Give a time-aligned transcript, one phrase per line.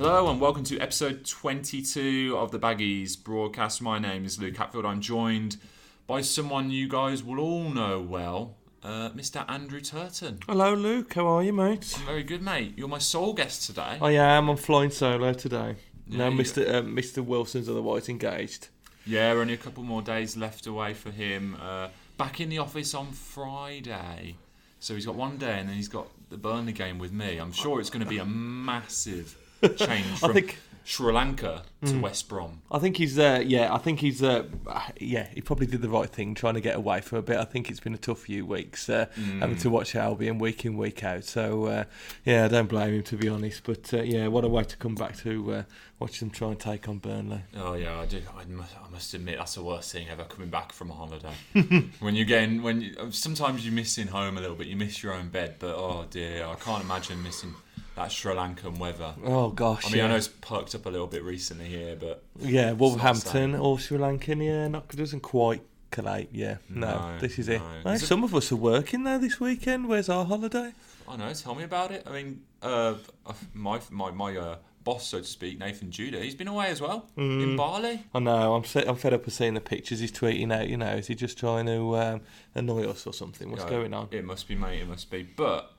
[0.00, 3.82] Hello and welcome to episode 22 of the Baggies broadcast.
[3.82, 4.86] My name is Luke Hatfield.
[4.86, 5.58] I'm joined
[6.06, 9.44] by someone you guys will all know well, uh, Mr.
[9.46, 10.38] Andrew Turton.
[10.48, 11.12] Hello, Luke.
[11.12, 11.94] How are you, mate?
[11.98, 12.72] I'm very good, mate.
[12.78, 13.98] You're my sole guest today.
[14.00, 14.48] I am.
[14.48, 15.76] I'm flying solo today.
[16.06, 16.66] no, Yeah, you- Mr.
[16.74, 17.22] Uh, Mr.
[17.22, 18.68] Wilson's otherwise engaged.
[19.04, 21.58] Yeah, only a couple more days left away for him.
[21.60, 24.36] Uh, back in the office on Friday.
[24.78, 27.36] So he's got one day and then he's got the Burnley game with me.
[27.36, 29.36] I'm sure it's going to be a massive
[29.76, 32.62] change I from think- Sri Lanka to West Brom.
[32.70, 33.16] I think he's.
[33.16, 34.22] Uh, yeah, I think he's.
[34.24, 34.44] Uh,
[34.98, 37.36] yeah, he probably did the right thing trying to get away for a bit.
[37.36, 39.06] I think it's been a tough few weeks uh,
[39.38, 41.24] having to watch Albion week in week out.
[41.24, 41.84] So uh,
[42.24, 43.62] yeah, I don't blame him to be honest.
[43.62, 45.62] But uh, yeah, what a way to come back to uh,
[46.00, 47.42] watch them try and take on Burnley.
[47.56, 48.22] Oh yeah, I do.
[48.36, 51.34] I must, I must admit that's the worst thing ever coming back from a holiday.
[52.00, 55.12] when you getting when you, sometimes you missing home a little bit, you miss your
[55.12, 57.54] own bed, but oh dear, I can't imagine missing
[58.02, 59.14] that Sri Lankan weather.
[59.24, 59.86] Oh gosh.
[59.86, 60.04] I mean, yeah.
[60.04, 63.98] I know it's perked up a little bit recently here, but Yeah, Wolverhampton or Sri
[63.98, 66.28] Lankan, yeah, not doesn't quite collate.
[66.32, 67.60] Yeah, no, No, this is it.
[67.84, 69.88] Hey, Is it- some of us are working though this weekend.
[69.88, 70.72] Where's our holiday?
[71.08, 71.32] I know.
[71.34, 72.04] Tell me about it.
[72.06, 72.94] I mean, uh,
[73.52, 77.06] my my my uh, boss, so to speak, Nathan Judah, he's been away as well
[77.18, 77.42] Mm.
[77.42, 78.04] in Bali.
[78.14, 78.54] I know.
[78.54, 80.68] I'm I'm fed up of seeing the pictures he's tweeting out.
[80.68, 82.20] You know, is he just trying to um,
[82.54, 83.50] annoy us or something?
[83.50, 84.08] What's going on?
[84.12, 84.80] It must be, mate.
[84.82, 85.22] It must be.
[85.24, 85.72] But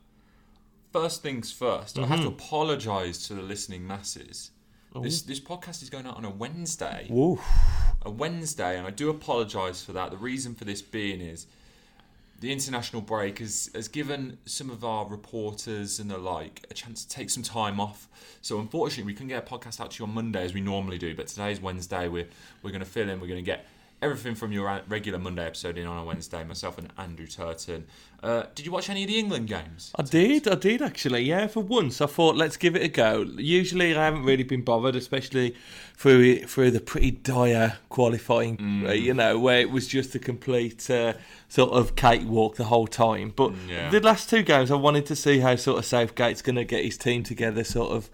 [0.91, 2.33] first things 1st I have to Mm-hmm.
[2.35, 4.51] apologise to the listening masses.
[5.01, 7.07] This this podcast is going out on a Wednesday.
[8.03, 10.11] A Wednesday, and I do apologise for that.
[10.11, 11.47] The reason for this being is
[12.41, 17.05] the international break has, has given some of our reporters and the like a chance
[17.05, 18.09] to take some time off.
[18.41, 20.97] So unfortunately, we couldn't get a podcast out to you on Monday as we normally
[20.97, 21.15] do.
[21.15, 22.09] But today's Wednesday.
[22.09, 22.27] We're
[22.61, 23.21] we're going to fill in.
[23.21, 23.65] We're going to get
[24.01, 26.43] everything from your regular Monday episode in on a Wednesday.
[26.43, 27.85] Myself and Andrew Turton.
[28.23, 29.91] Uh, did you watch any of the England games?
[29.95, 31.21] I did, I did actually.
[31.21, 33.25] Yeah, for once, I thought let's give it a go.
[33.37, 35.55] Usually, I haven't really been bothered, especially
[35.95, 38.57] through through the pretty dire qualifying.
[38.57, 38.89] Mm.
[38.89, 41.13] uh, you know, where it was just a complete uh,
[41.47, 43.33] sort of cakewalk the whole time.
[43.35, 43.89] But yeah.
[43.89, 46.83] the last two games, I wanted to see how sort of Southgate's going to get
[46.83, 48.09] his team together, sort of,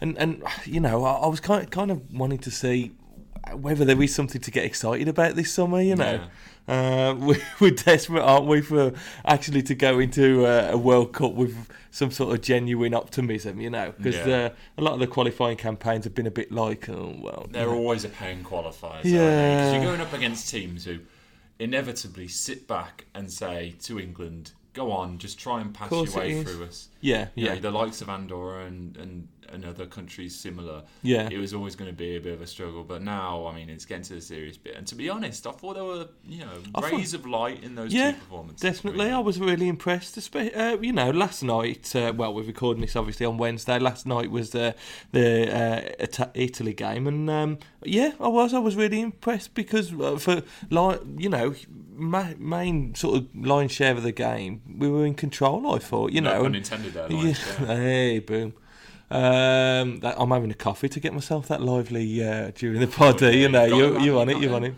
[0.00, 2.92] and and you know, I, I was kind kind of wanting to see
[3.54, 5.80] whether there is something to get excited about this summer.
[5.80, 6.20] You know.
[6.68, 8.92] Uh, we, we're desperate, aren't we, for
[9.24, 13.68] actually to go into uh, a World Cup with some sort of genuine optimism, you
[13.68, 13.92] know?
[13.96, 14.34] Because Yeah.
[14.34, 17.48] uh, a lot of the qualifying campaigns have been a bit like, oh, well.
[17.50, 19.04] They're always a pain qualifiers.
[19.04, 19.56] Yeah.
[19.56, 21.00] Because you're going up against teams who
[21.58, 26.42] inevitably sit back and say to England, go on, just try and pass your way
[26.42, 26.88] through us.
[27.00, 30.82] Yeah, You know, yeah, the likes of Andorra and, and, and other countries similar.
[31.02, 31.28] yeah.
[31.30, 33.68] It was always going to be a bit of a struggle, but now, I mean,
[33.70, 34.74] it's getting to the serious bit.
[34.76, 37.62] And to be honest, I thought there were, you know, I thought- rays of light
[37.62, 38.60] in those Yeah, two performances.
[38.62, 39.10] Definitely.
[39.10, 40.18] I was really impressed.
[40.34, 43.78] Uh, you know, last night, uh, well, we're recording this obviously on Wednesday.
[43.78, 44.74] Last night was the
[45.12, 48.54] the uh, Italy game, and um, yeah, I was.
[48.54, 51.54] I was really impressed because uh, for like you know,
[51.94, 55.74] my main sort of lion's share of the game, we were in control.
[55.74, 57.06] I thought, you No know, pun and- intended there.
[57.12, 57.32] yeah.
[57.66, 58.54] hey, boom.
[59.12, 63.22] Um, that, I'm having a coffee to get myself that lively uh, during the pod.
[63.22, 64.68] Oh, yeah, you know, you got you it, you man, on it, you're on it.
[64.68, 64.74] it.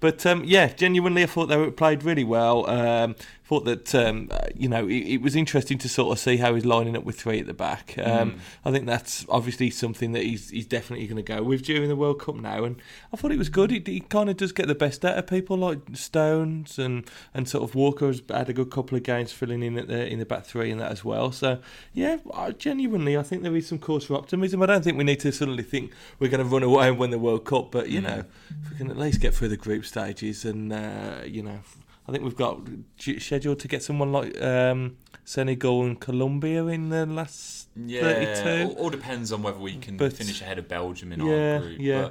[0.00, 2.68] But um, yeah, genuinely, I thought they were played really well.
[2.68, 3.16] Um,
[3.50, 6.64] thought that um, you know it, it was interesting to sort of see how he's
[6.64, 7.94] lining up with three at the back.
[7.98, 8.38] Um, Mm.
[8.66, 11.96] I think that's obviously something that he's he's definitely going to go with during the
[11.96, 12.64] World Cup now.
[12.64, 12.76] And
[13.12, 13.70] I thought it was good.
[13.70, 17.48] He, he kind of does get the best out of people like Stones and, and
[17.48, 20.18] sort of Walker has had a good couple of games filling in at the in
[20.18, 21.32] the back three and that as well.
[21.32, 21.58] So
[21.92, 24.62] yeah, I, genuinely, I think there is some cause for optimism.
[24.62, 27.10] I don't think we need to suddenly think we're going to run away and win
[27.10, 28.04] the World Cup, but you Mm.
[28.04, 28.24] know,
[28.62, 31.60] if we can at least get through the group stages and uh, you know.
[32.10, 32.58] I think we've got
[32.98, 38.64] scheduled to get someone like um, Senegal and Colombia in the last Yeah, 32.
[38.76, 41.60] all, all depends on whether we can But- finish ahead of Belgium in Yeah, our
[41.60, 41.76] group.
[41.80, 42.02] yeah.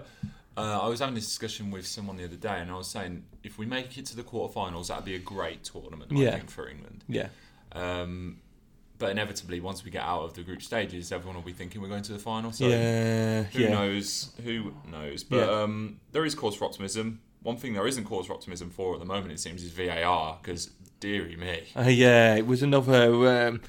[0.55, 2.87] But, uh, I was having this discussion with someone the other day, and I was
[2.87, 6.31] saying if we make it to the quarterfinals, that'd be a great tournament, I Yeah.
[6.37, 7.03] think, for England.
[7.09, 7.27] Yeah,
[7.73, 8.37] Um,
[8.99, 11.89] but inevitably, once we get out of the group stages, everyone will be thinking we're
[11.89, 12.53] going to the final.
[12.53, 13.69] So yeah, who yeah.
[13.69, 14.31] knows?
[14.45, 15.25] Who knows?
[15.25, 15.61] But Yeah.
[15.63, 17.19] um, there is cause for optimism.
[17.41, 20.37] One thing there isn't cause for optimism for at the moment, it seems, is VAR.
[20.41, 23.61] Because dearie me, Uh, yeah, it was another um,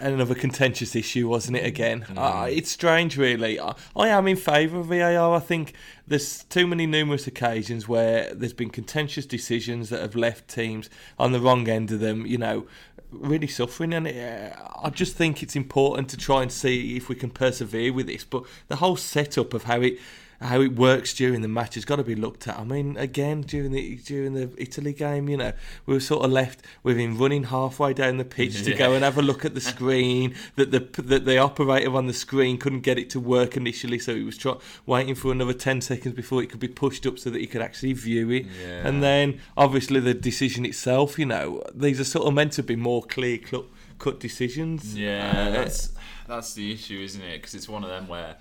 [0.00, 1.64] another contentious issue, wasn't it?
[1.66, 2.18] Again, Mm.
[2.18, 3.58] uh, it's strange, really.
[3.58, 5.34] I, I am in favour of VAR.
[5.34, 5.74] I think
[6.06, 11.32] there's too many numerous occasions where there's been contentious decisions that have left teams on
[11.32, 12.26] the wrong end of them.
[12.26, 12.66] You know,
[13.10, 14.54] really suffering, and uh,
[14.84, 18.24] I just think it's important to try and see if we can persevere with this.
[18.24, 19.98] But the whole setup of how it
[20.40, 22.58] how it works during the match has got to be looked at.
[22.58, 25.52] I mean, again during the during the Italy game, you know,
[25.86, 29.04] we were sort of left with him running halfway down the pitch to go and
[29.04, 30.34] have a look at the screen.
[30.56, 34.14] that the that the operator on the screen couldn't get it to work initially, so
[34.14, 34.54] he was try,
[34.86, 37.60] waiting for another ten seconds before it could be pushed up so that he could
[37.62, 38.46] actually view it.
[38.60, 38.86] Yeah.
[38.88, 42.76] And then obviously the decision itself, you know, these are sort of meant to be
[42.76, 43.66] more clear cut,
[43.98, 44.96] cut decisions.
[44.96, 45.90] Yeah, Uh, that's
[46.26, 47.38] that's the issue, isn't it?
[47.38, 48.36] Because it's one of them where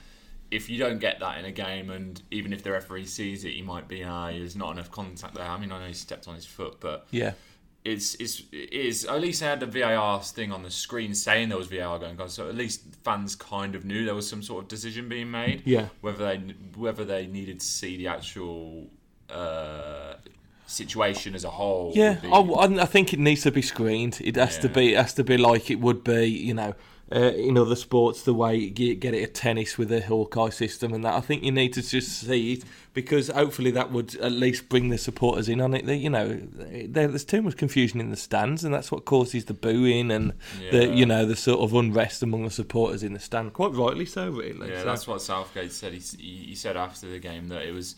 [0.51, 3.53] if you don't get that in a game, and even if the referee sees it,
[3.53, 5.45] he might be, ah, there's not enough contact there.
[5.45, 7.33] I mean, I know he stepped on his foot, but yeah.
[7.85, 11.49] it's it's it is at least they had the VAR thing on the screen saying
[11.49, 14.41] there was VAR going on, so at least fans kind of knew there was some
[14.41, 15.61] sort of decision being made.
[15.65, 15.89] Yeah.
[16.01, 16.37] Whether they
[16.75, 18.89] whether they needed to see the actual
[19.29, 20.15] uh,
[20.65, 21.91] situation as a whole.
[21.95, 24.19] Yeah, be- I, I think it needs to be screened.
[24.23, 24.93] It has to be.
[24.93, 26.73] It has to be like it would be, you know,
[27.11, 30.93] uh, in other sports, the way you get it at tennis with the Hawkeye system
[30.93, 31.13] and that.
[31.13, 32.63] I think you need to just see it
[32.93, 35.85] because hopefully that would at least bring the supporters in on it.
[35.85, 39.53] You know, there, there's too much confusion in the stands, and that's what causes the
[39.53, 40.33] booing and
[40.71, 43.53] the, you know, the sort of unrest among the supporters in the stand.
[43.53, 44.69] Quite rightly so, really.
[44.69, 45.93] Yeah, So- that's what Southgate said.
[45.93, 47.95] He, he said after the game that it was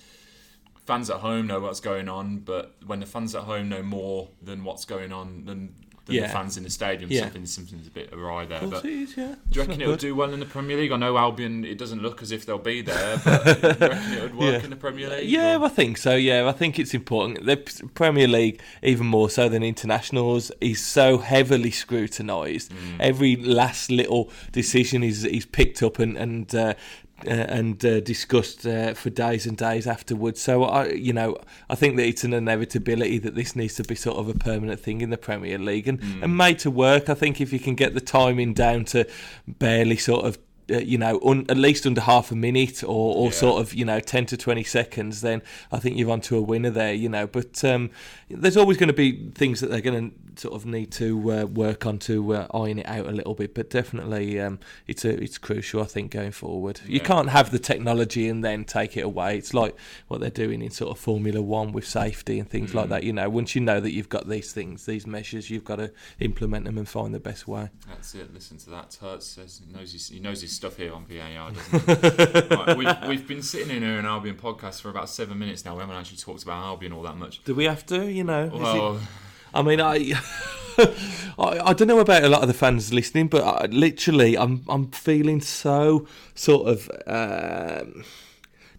[0.85, 4.29] fans at home know what's going on, but when the fans at home know more
[4.41, 5.75] than what's going on than,
[6.05, 6.21] than Yeah.
[6.27, 7.21] the fans in the stadium, Yeah.
[7.21, 8.65] something something's a bit awry there.
[8.67, 9.35] But is, yeah.
[9.49, 9.99] do you reckon it'll good.
[9.99, 10.91] do well in the Premier League?
[10.91, 11.63] I know Albion.
[11.63, 14.53] It doesn't look as if they'll be there, but do you reckon it would work
[14.59, 14.63] Yeah.
[14.63, 15.29] in the Premier League?
[15.29, 16.15] Yeah, or- I think so.
[16.15, 17.45] Yeah, I think it's important.
[17.45, 17.57] The
[17.93, 22.71] Premier League, even more so than internationals, is so heavily scrutinised.
[22.99, 26.53] Every last little decision is is picked up and and.
[26.55, 26.73] Uh,
[27.25, 30.41] uh, and uh, discussed uh, for days and days afterwards.
[30.41, 31.37] So I, you know,
[31.69, 34.79] I think that it's an inevitability that this needs to be sort of a permanent
[34.79, 37.09] thing in the Premier League and, and made to work.
[37.09, 39.07] I think if you can get the timing down to
[39.47, 40.37] barely sort of
[40.71, 43.31] uh, you know, un, at least under half a minute or, or Yeah.
[43.31, 45.41] sort of, you know, 10 to 20 seconds, then
[45.71, 47.27] I think you're onto a winner there, you know.
[47.27, 47.89] But um,
[48.29, 51.45] there's always going to be things that they're going to sort of need to uh,
[51.45, 53.53] work on to uh, iron it out a little bit.
[53.53, 56.79] But definitely um, it's a, it's crucial, I think, going forward.
[56.87, 59.37] You can't have the technology and then take it away.
[59.37, 59.75] It's like
[60.07, 62.89] what they're doing in sort of Formula One with safety and things like Mm.
[62.89, 63.03] that.
[63.03, 65.91] You know, once you know that you've got these things, these measures, you've got to
[66.19, 67.69] implement them and find the best way.
[67.87, 68.33] That's it.
[68.33, 68.91] Listen to that.
[68.91, 73.27] Turts says he knows his, he knows his stuff here on VAR, right, we've, we've
[73.27, 75.73] been sitting in here in Albion podcast for about seven minutes now.
[75.73, 77.43] We haven't actually talked about Albion all that much.
[77.43, 78.43] Do we have to, you know?
[78.43, 79.07] is it-
[79.55, 80.13] I mean, I,
[80.77, 84.63] I, I don't know about a lot of the fans listening, but I, literally, I'm,
[84.69, 86.05] I'm feeling so
[86.35, 88.03] sort of, um,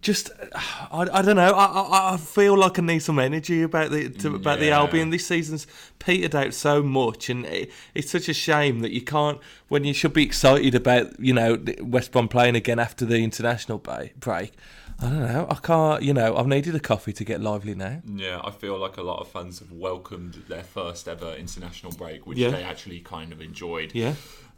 [0.03, 1.53] just, I, I don't know.
[1.53, 5.09] I, I, feel like I need some energy about the to, about the Albion.
[5.09, 5.65] This season's
[5.97, 9.39] petered out so much, and it, it's such a shame that you can't.
[9.69, 13.79] When you should be excited about, you know, West Brom playing again after the international
[13.79, 14.53] break.
[14.99, 15.47] I don't know.
[15.49, 16.03] I can't.
[16.03, 18.01] You know, I've needed a coffee to get lively now.
[18.05, 22.27] yeah, I feel like a lot of fans have welcomed their first ever international break,
[22.27, 22.51] which Yeah.
[22.51, 23.91] they actually kind of enjoyed.
[23.95, 24.13] Yeah.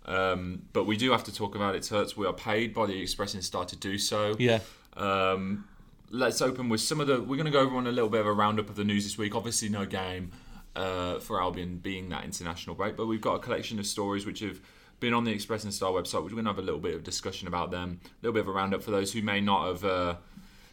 [0.05, 2.15] Um, but we do have to talk about it, Turts.
[2.15, 4.35] We are paid by the Express and Star to do so.
[4.37, 4.59] Yeah.
[4.95, 5.67] Um,
[6.09, 7.21] let's open with some of the.
[7.21, 9.03] We're going to go over on a little bit of a roundup of the news
[9.03, 9.35] this week.
[9.35, 10.31] Obviously, no game
[10.75, 14.39] uh, for Albion being that international break, but we've got a collection of stories which
[14.39, 14.59] have
[14.99, 16.95] been on the Express and Star website, which we're going to have a little bit
[16.95, 17.99] of discussion about them.
[18.03, 20.15] A little bit of a roundup for those who may not have uh,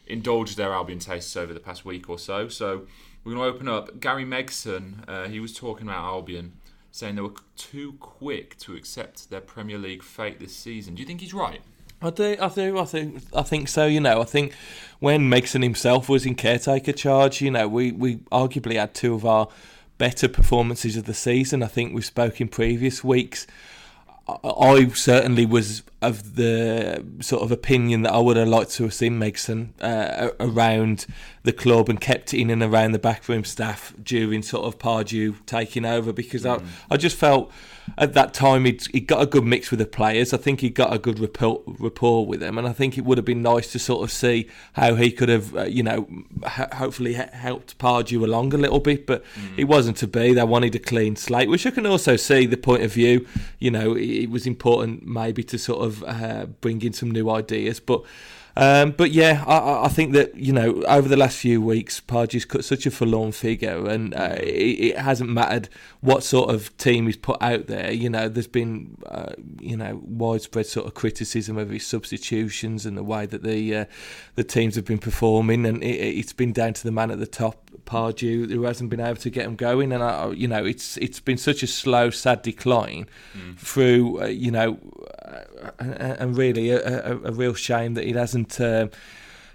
[0.06, 2.48] indulged their Albion tastes over the past week or so.
[2.48, 2.86] So
[3.24, 4.00] we're going to open up.
[4.00, 6.52] Gary Megson, uh, he was talking about Albion.
[6.94, 10.94] Saying they were too quick to accept their Premier League fate this season.
[10.94, 11.62] Do you think he's right?
[12.02, 13.86] I do, I do, I think, I think so.
[13.86, 14.52] You know, I think
[14.98, 19.24] when Megson himself was in caretaker charge, you know, we we arguably had two of
[19.24, 19.48] our
[19.98, 21.62] better performances of the season.
[21.62, 23.46] I think we spoke in previous weeks.
[24.28, 28.94] I, certainly was of the sort of opinion that I would have liked to have
[28.94, 31.06] seen Megson uh, around
[31.42, 35.84] the club and kept in and around the backroom staff during sort of Pardew taking
[35.84, 37.52] over because I, I just felt
[37.98, 40.32] at that time he'd, he'd got a good mix with the players.
[40.32, 43.18] I think he got a good rapport, rapport with them, and I think it would
[43.18, 46.08] have been nice to sort of see how he could have, uh, you know,
[46.46, 49.06] hopefully he- helped Pardew along a little bit.
[49.06, 49.24] But
[49.56, 50.32] it wasn't to be.
[50.32, 53.26] They wanted a clean slate, which I can also see the point of view.
[53.58, 57.30] You know, it, it was important maybe to sort of uh, bring in some new
[57.30, 58.02] ideas, but.
[58.54, 62.44] Um, but yeah, I- I, think that you know over the last few weeks, Pardew's
[62.44, 64.44] cut such a forlorn figure, and uh, it,
[64.92, 67.90] it hasn't mattered what sort of team he's put out there.
[67.90, 72.96] You know, there's been uh, you know widespread sort of criticism of his substitutions and
[72.96, 73.84] the way that the uh,
[74.34, 75.86] the teams have been performing, and it,
[76.18, 79.30] it's been down to the man at the top, Pardew, who hasn't been able to
[79.30, 79.92] get them going.
[79.92, 83.06] And I, you know, it's it's been such a slow, sad decline
[83.56, 84.78] through uh, you know,
[85.24, 88.41] uh, and and really a, a, a real shame that he hasn't.
[88.60, 88.88] Uh,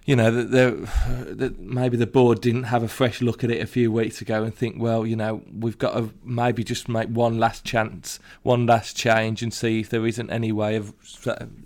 [0.07, 0.87] you know, that,
[1.37, 4.41] that maybe the board didn't have a fresh look at it a few weeks ago
[4.41, 8.65] and think, well, you know, we've got to maybe just make one last chance, one
[8.65, 10.93] last change, and see if there isn't any way of,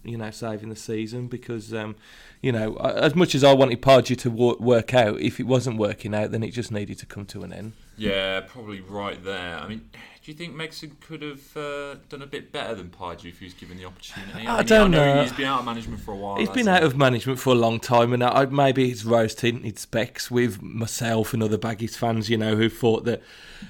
[0.03, 1.27] you know, saving the season.
[1.27, 1.95] Because, um,
[2.41, 6.15] you know, as much as I wanted Pardew to work out, if it wasn't working
[6.15, 7.73] out, then it just needed to come to an end.
[7.95, 9.59] Yeah, probably right there.
[9.59, 9.87] I mean,
[10.23, 13.45] do you think Megson could have uh, done a bit better than Pardew if he
[13.45, 14.45] was given the opportunity?
[14.45, 15.23] I, I don't know, know.
[15.23, 16.35] He's been out of management for a while.
[16.35, 19.79] He's been out of management for a long time, and I, maybe it's rose tinted
[19.79, 23.23] specs with myself and other Baggies fans, you know, who thought that,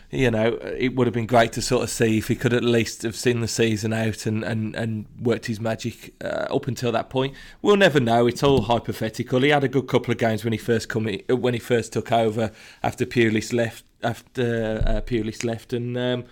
[0.09, 2.65] you know, it would have been great to sort of see if he could at
[2.65, 6.91] least have seen the season out and, and, and worked his magic uh, up until
[6.91, 7.33] that point.
[7.61, 8.27] We'll never know.
[8.27, 9.39] It's all hypothetical.
[9.39, 11.93] He had a good couple of games when he first come in, when he first
[11.93, 12.51] took over
[12.83, 16.25] after Pulis left after uh, Pulis left, and um,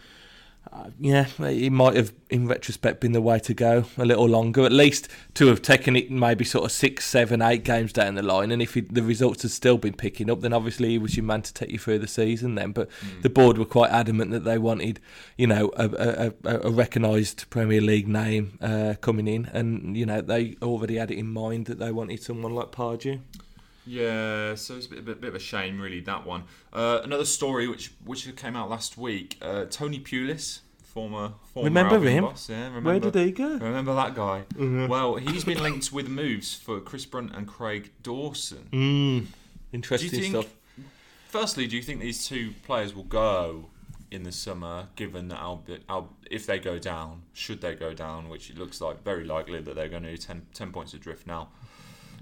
[0.72, 4.66] uh, yeah, it might have, in retrospect, been the way to go a little longer.
[4.66, 8.22] At least to have taken it maybe sort of six, seven, eight games down the
[8.22, 8.52] line.
[8.52, 11.24] And if he, the results had still been picking up, then obviously he was your
[11.24, 12.72] man to take you through the season then.
[12.72, 13.22] But mm.
[13.24, 15.00] the board were quite adamant that they wanted,
[15.38, 19.48] you know, a, a, a recognised Premier League name uh, coming in.
[19.48, 23.22] And, you know, they already had it in mind that they wanted someone like Pardew.
[23.90, 26.44] Yeah, so it's a bit, a bit, bit of a shame, really, that one.
[26.72, 29.36] Uh, another story which which came out last week.
[29.42, 32.24] Uh, Tony Pulis, former former remember Albion him?
[32.26, 32.50] boss.
[32.50, 33.50] Yeah, remember, Where did he go?
[33.58, 34.44] Remember that guy?
[34.54, 34.88] Mm-hmm.
[34.90, 38.70] Well, he's been linked with moves for Chris Brunt and Craig Dawson.
[38.72, 39.26] Mm,
[39.74, 40.54] interesting think, stuff.
[41.28, 43.70] Firstly, do you think these two players will go
[44.12, 48.30] in the summer, given that Albi- Al- if they go down, should they go down,
[48.30, 51.26] which it looks like very likely that they're going to do 10, 10 points adrift
[51.26, 51.50] now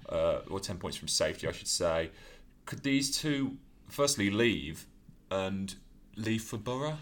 [0.09, 2.11] uh, or 10 points from safety, I should say.
[2.65, 4.85] Could these two, firstly, leave
[5.31, 5.75] and
[6.15, 6.97] leave for Boro?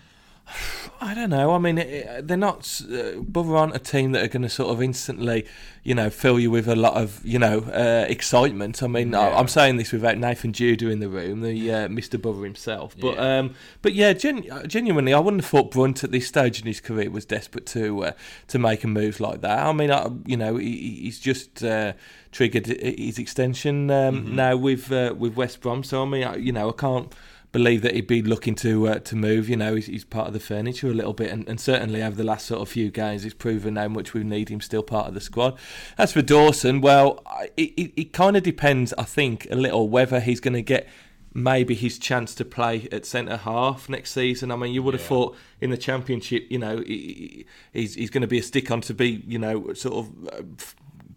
[1.02, 1.54] I don't know.
[1.54, 2.82] I mean, they're not.
[2.82, 5.46] Uh, Boro aren't a team that are going to sort of instantly,
[5.84, 8.82] you know, fill you with a lot of, you know, uh, excitement.
[8.82, 9.20] I mean, yeah.
[9.20, 12.22] I, am saying this without Nathan Judah in the room, the uh, Mr.
[12.22, 12.96] Boro himself.
[13.00, 13.40] But, yeah.
[13.40, 16.80] Um, but yeah, gen- genuinely, I wouldn't have thought Brunt at this stage in his
[16.80, 18.12] career was desperate to uh,
[18.48, 19.66] to make a move like that.
[19.66, 21.94] I mean, I, you know, he, he's just uh,
[22.32, 24.36] triggered his extension um, mm-hmm.
[24.36, 25.84] now with uh, with West Brom.
[25.84, 27.14] So I mean, I, you know, I can't
[27.56, 29.48] believe that he'd be looking to uh, to move.
[29.48, 32.14] You know, he's, he's, part of the furniture a little bit, and, and, certainly over
[32.14, 35.08] the last sort of few games, he's proven how much we need him still part
[35.08, 35.58] of the squad.
[35.98, 37.24] As for Dawson, well,
[37.56, 40.86] it, it, it kind of depends, I think, a little whether he's going to get
[41.34, 44.52] maybe his chance to play at centre half next season.
[44.52, 45.08] I mean, you would have yeah.
[45.08, 48.82] thought in the championship, you know, he, he's he's going to be a stick on
[48.82, 50.44] to be, you know, sort of uh,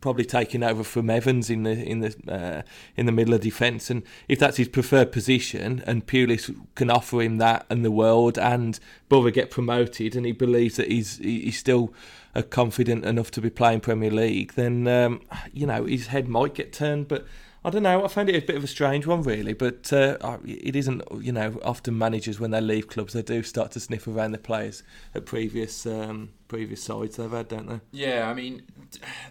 [0.01, 2.63] probably taking over from Evans in the in the uh,
[2.97, 7.21] in the middle of defence, and if that's his preferred position, and Pulis can offer
[7.23, 8.79] him that and the world, and
[9.09, 11.93] Boro get promoted, and he believes that he's he's still
[12.35, 15.21] uh, confident enough to be playing Premier League, then um,
[15.53, 17.27] you know his head might get turned, but.
[17.65, 18.05] I don't know.
[18.05, 19.53] I found it a bit of a strange one, really.
[19.53, 23.73] But uh, it isn't, you know, often managers when they leave clubs, they do start
[23.73, 27.81] to sniff around the players at previous um, previous sides they've had, don't they?
[27.91, 28.63] Yeah, I mean,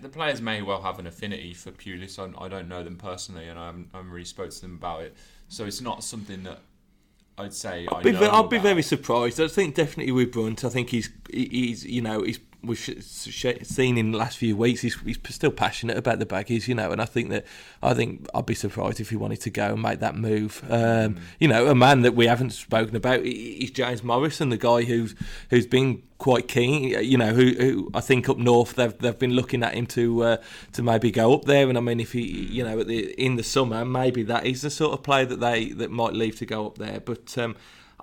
[0.02, 2.20] the players may well have an affinity for Pulis.
[2.20, 4.76] I, I don't know them personally, and I haven't, I haven't really spoke to them
[4.76, 5.16] about it.
[5.48, 6.60] So it's not something that
[7.38, 7.88] I'd say.
[7.92, 9.40] I'd be, I'd be very surprised.
[9.40, 14.12] I think definitely with Brunt, I think he's he's you know he's we've seen in
[14.12, 17.06] the last few weeks, he's, he's still passionate about the baggies, you know, and I
[17.06, 17.46] think that
[17.82, 20.64] I think I'd be surprised if he wanted to go and make that move.
[20.70, 21.20] Um, mm.
[21.40, 25.16] You know, a man that we haven't spoken about is James Morrison, the guy who's
[25.50, 26.84] who's been quite keen.
[27.04, 30.24] You know, who, who I think up north they've they've been looking at him to
[30.24, 30.38] uh,
[30.74, 31.70] to maybe go up there.
[31.70, 34.70] And I mean, if he, you know, the in the summer, maybe that is the
[34.70, 37.00] sort of player that they that might leave to go up there.
[37.00, 37.56] But um,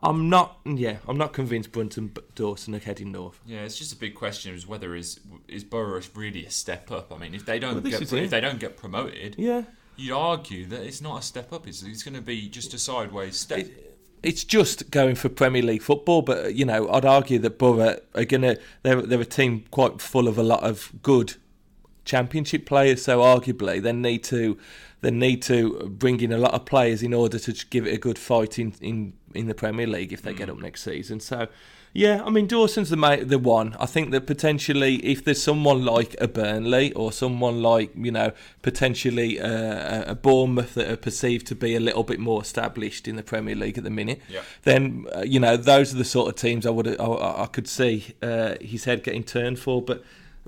[0.02, 0.58] I'm not.
[0.64, 3.40] Yeah, I'm not convinced Brunt and Dawson are heading north.
[3.46, 7.12] Yeah, it's just a big question: is whether is is Boro really a step up?
[7.12, 9.62] I mean, if they don't well, get if they don't get promoted, yeah,
[9.96, 11.66] you'd argue that it's not a step up.
[11.66, 13.60] It's it's going to be just a sideways step.
[13.60, 17.98] It, it's just going for Premier League football, but you know, I'd argue that Boro
[18.14, 21.34] are gonna they're they're a team quite full of a lot of good
[22.04, 23.02] Championship players.
[23.02, 24.58] So arguably, they need to
[25.00, 27.98] they need to bring in a lot of players in order to give it a
[27.98, 30.38] good fight in in, in the Premier League if they mm.
[30.38, 31.20] get up next season.
[31.20, 31.48] So.
[31.96, 33.76] Yeah, I mean Dawson's the mate, the one.
[33.78, 38.32] I think that potentially, if there's someone like a Burnley or someone like you know
[38.62, 43.14] potentially uh, a Bournemouth that are perceived to be a little bit more established in
[43.14, 44.40] the Premier League at the minute, yeah.
[44.64, 47.68] then uh, you know those are the sort of teams I would I, I could
[47.68, 49.80] see uh, his head getting turned for.
[49.80, 50.02] But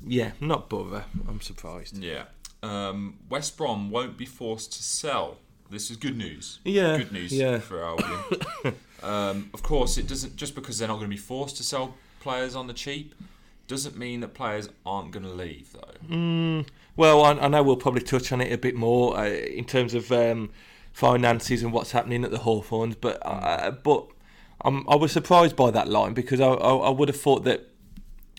[0.05, 1.05] yeah, not bother.
[1.29, 1.99] I'm surprised.
[1.99, 2.25] Yeah.
[2.63, 5.39] Um, West Brom won't be forced to sell.
[5.71, 6.61] This is good news.
[6.65, 6.99] Yeah.
[6.99, 7.59] Good news yeah.
[7.59, 8.77] for Albion.
[9.03, 11.95] um, of course, it doesn't just because they're not going to be forced to sell
[12.21, 13.15] players on the cheap
[13.69, 16.15] Doesn't mean that players aren't going to leave though.
[16.15, 19.65] Mm, well, I, I, know we'll probably touch on it a bit more uh, in
[19.65, 20.51] terms of um,
[20.93, 24.07] finances and what's happening at the Hawthorns, but uh, but
[24.63, 27.69] I'm, I was surprised by that line because I, I, I would have thought that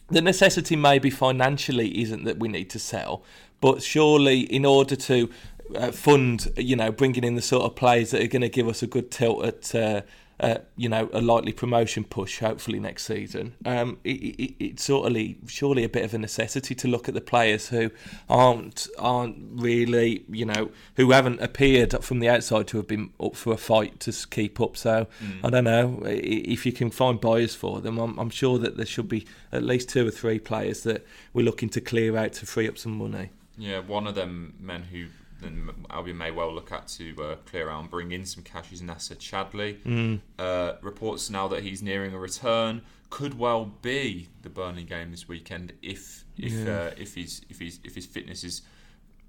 [0.09, 3.23] the necessity maybe financially isn't that we need to sell,
[3.61, 5.29] but surely in order to
[5.75, 8.67] uh, fund, you know, bringing in the sort of players that are going to give
[8.67, 10.01] us a good tilt at uh,
[10.39, 15.83] uh, you know, a likely promotion push, hopefully next season, um, it, it, it's surely
[15.83, 17.89] a bit of a necessity to look at the players who
[18.29, 23.35] aren't aren't really, you know, who haven't appeared from the outside to have been up
[23.35, 24.77] for a fight to keep up.
[24.77, 25.39] So mm.
[25.43, 27.97] I don't know if you can find buyers for them.
[27.97, 31.45] I'm, I'm sure that there should be at least two or three players that we're
[31.45, 33.31] looking to clear out to free up some money.
[33.57, 35.07] Yeah, one of them men who
[35.41, 38.71] then Albion may well look at to uh, clear out and bring in some cash
[38.71, 39.77] is Nacer Chadli.
[39.83, 40.19] Mm.
[40.37, 42.81] Uh, reports now that he's nearing a return.
[43.09, 46.73] Could well be the Burnley game this weekend if if yeah.
[46.73, 48.63] uh, if he's if he's if his fitness is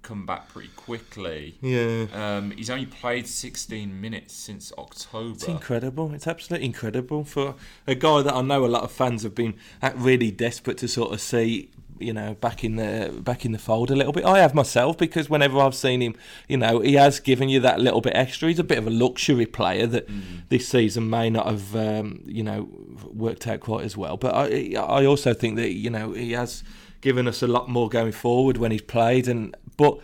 [0.01, 1.55] come back pretty quickly.
[1.61, 2.07] Yeah.
[2.13, 5.33] Um, he's only played 16 minutes since October.
[5.33, 6.13] It's incredible.
[6.13, 9.55] It's absolutely incredible for a guy that I know a lot of fans have been
[9.95, 11.69] really desperate to sort of see
[11.99, 14.25] you know back in the back in the fold a little bit.
[14.25, 16.15] I have myself because whenever I've seen him,
[16.47, 18.47] you know, he has given you that little bit extra.
[18.47, 20.21] He's a bit of a luxury player that mm.
[20.49, 22.69] this season may not have um, you know
[23.11, 24.17] worked out quite as well.
[24.17, 26.63] But I I also think that you know he has
[27.01, 29.99] given us a lot more going forward when he's played and but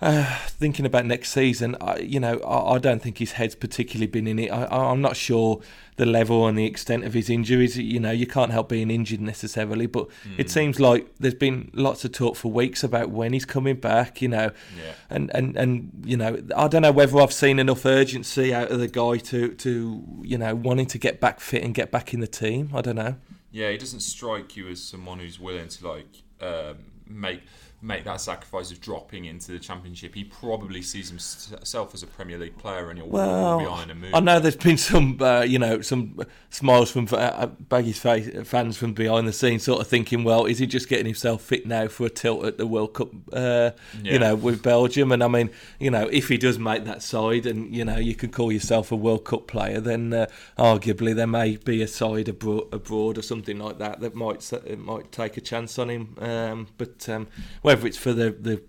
[0.00, 4.06] uh, thinking about next season, I, you know, I, I, don't think his head's particularly
[4.06, 4.50] been in it.
[4.50, 5.62] I, am not sure
[5.96, 7.76] the level and the extent of his injuries.
[7.76, 10.38] You know, you can't help being injured necessarily, but mm.
[10.38, 14.20] it seems like there's been lots of talk for weeks about when he's coming back.
[14.22, 14.92] You know, yeah.
[15.10, 18.78] and and and you know, I don't know whether I've seen enough urgency out of
[18.78, 22.20] the guy to to you know wanting to get back fit and get back in
[22.20, 22.70] the team.
[22.74, 23.16] I don't know.
[23.50, 26.76] Yeah, he doesn't strike you as someone who's willing to like um,
[27.06, 27.40] make
[27.82, 30.14] make that sacrifice of dropping into the championship.
[30.14, 34.14] He probably sees himself as a Premier League player, and he'll well, behind a move.
[34.14, 36.18] I know there's been some, uh, you know, some
[36.50, 40.46] smiles from uh, uh Baggy's face, fans from behind the scenes, sort of thinking, well,
[40.46, 43.10] is he just getting himself fit now for a tilt at the World Cup?
[43.32, 43.70] Uh,
[44.02, 44.12] yeah.
[44.12, 47.46] You know, with Belgium, and I mean, you know, if he does make that side,
[47.46, 50.26] and you know, you can call yourself a World Cup player, then uh,
[50.58, 55.12] arguably there may be a side abroad, abroad or something like that that might might
[55.12, 56.16] take a chance on him.
[56.18, 57.28] Um, but um,
[57.66, 58.62] whether it's for the the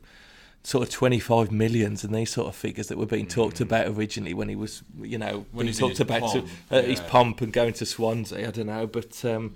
[0.64, 3.62] sort of 25 millions and these sort of figures that were being talked mm.
[3.62, 6.82] about originally when he was, you know, when he talked about pomp, to, uh, yeah.
[6.82, 8.46] his pomp and going to Swansea.
[8.46, 9.56] I don't know, but um,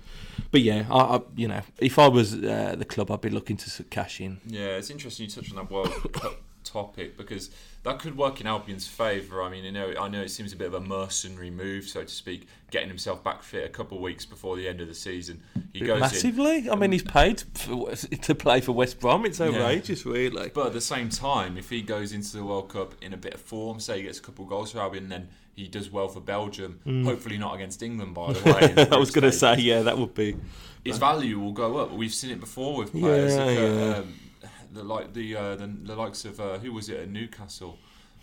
[0.52, 3.56] but yeah, I, I, you know, if I was uh, the club, I'd be looking
[3.58, 4.40] to cash in.
[4.46, 6.40] Yeah, it's interesting you touch on that World Cup
[6.72, 7.50] topic because
[7.84, 9.42] that could work in Albion's favour.
[9.42, 12.02] I mean, you know, I know it seems a bit of a mercenary move, so
[12.02, 14.94] to speak, getting himself back fit a couple of weeks before the end of the
[14.94, 15.42] season.
[15.72, 16.58] He goes massively.
[16.58, 19.26] In, I mean, he's paid for, to play for West Brom.
[19.26, 20.12] It's outrageous, yeah.
[20.12, 20.50] really.
[20.54, 23.34] But at the same time, if he goes into the World Cup in a bit
[23.34, 26.08] of form, say he gets a couple of goals for Albion, then he does well
[26.08, 26.80] for Belgium.
[26.86, 27.04] Mm.
[27.04, 28.88] Hopefully, not against England, by the way.
[28.90, 30.36] I was going to say, yeah, that would be.
[30.84, 31.92] His value will go up.
[31.92, 33.36] We've seen it before with players.
[33.36, 33.96] Yeah, yeah.
[33.98, 34.14] Um,
[34.72, 37.78] the like the uh, the, the likes of uh, who was it at Newcastle.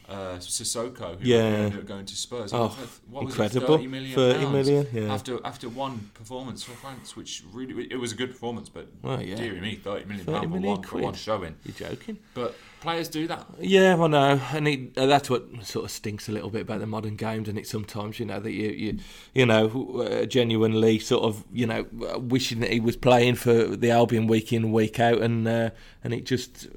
[0.07, 1.37] Uh, Sissoko, who yeah.
[1.37, 2.51] ended up going to Spurs.
[2.51, 2.75] Oh,
[3.11, 3.75] what incredible!
[3.75, 5.13] It, 30 million, 30 million yeah.
[5.13, 9.21] After after one performance for France, which really it was a good performance, but well,
[9.21, 9.35] yeah.
[9.35, 11.55] dear me, thirty million 30 pound million for one, for one showing.
[11.63, 12.17] You're joking?
[12.33, 13.45] But players do that.
[13.59, 16.79] Yeah, I know, and it, uh, that's what sort of stinks a little bit about
[16.79, 17.49] the modern games.
[17.49, 18.99] And it sometimes, you know, that you you
[19.33, 21.85] you know, uh, genuinely sort of you know
[22.17, 25.69] wishing that he was playing for the Albion week in week out, and uh,
[26.03, 26.67] and it just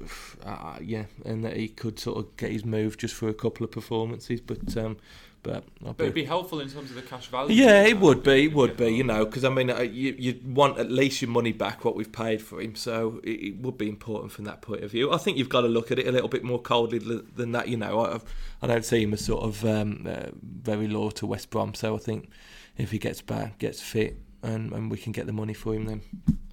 [0.45, 3.63] uh, yeah, and that he could sort of get his move just for a couple
[3.63, 4.75] of performances, but.
[4.77, 4.97] Um,
[5.43, 7.53] but, but it'd be helpful in terms of the cash value.
[7.53, 8.45] Yeah, it would be.
[8.45, 8.93] It would be.
[8.93, 11.97] You know, because I mean, uh, you you want at least your money back what
[11.97, 15.11] we've paid for him, so it, it, would be important from that point of view.
[15.11, 17.67] I think you've got to look at it a little bit more coldly than that.
[17.67, 18.19] You know, I,
[18.61, 21.93] I don't see him as sort of um, uh, very loyal to West Brom, so
[21.93, 22.29] I think
[22.77, 25.87] if he gets back, gets fit, and, and we can get the money for him,
[25.87, 26.01] then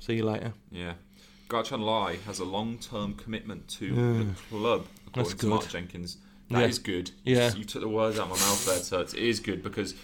[0.00, 0.52] see you later.
[0.72, 0.94] Yeah.
[1.50, 5.50] Guochuan Lai has a long-term commitment to the club, according That's to good.
[5.50, 6.16] Mark Jenkins.
[6.48, 6.66] That yeah.
[6.66, 7.10] is good.
[7.24, 9.94] Yeah, you took the words out of my mouth there, so it is good because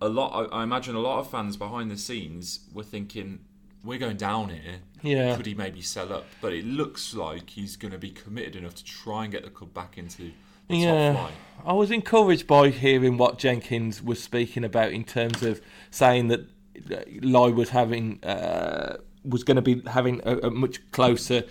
[0.00, 0.50] a lot.
[0.52, 3.40] I, I, imagine a lot of fans behind the scenes were thinking,
[3.82, 4.80] "We're going down here.
[5.02, 8.56] Yeah, could he maybe sell up?" But it looks like he's going to be committed
[8.56, 10.32] enough to try and get the club back into.
[10.68, 11.28] yeah,
[11.66, 16.40] I was encouraged by hearing what Jenkins was speaking about in terms of saying that
[16.90, 21.44] uh, Lai was having uh, was going to be having a, a much closer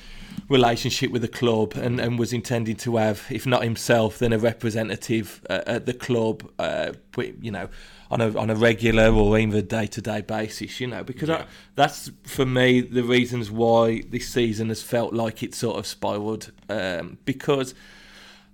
[0.50, 4.38] relationship with the club and, and was intending to have, if not himself, then a
[4.38, 6.94] representative uh, at the club, uh,
[7.42, 7.70] you know,
[8.12, 11.30] on a on a regular or even a day to day basis, you know, because
[11.30, 11.38] Yeah.
[11.38, 15.88] I, that's for me the reasons why this season has felt like it sort of
[15.88, 17.74] spiraled um, because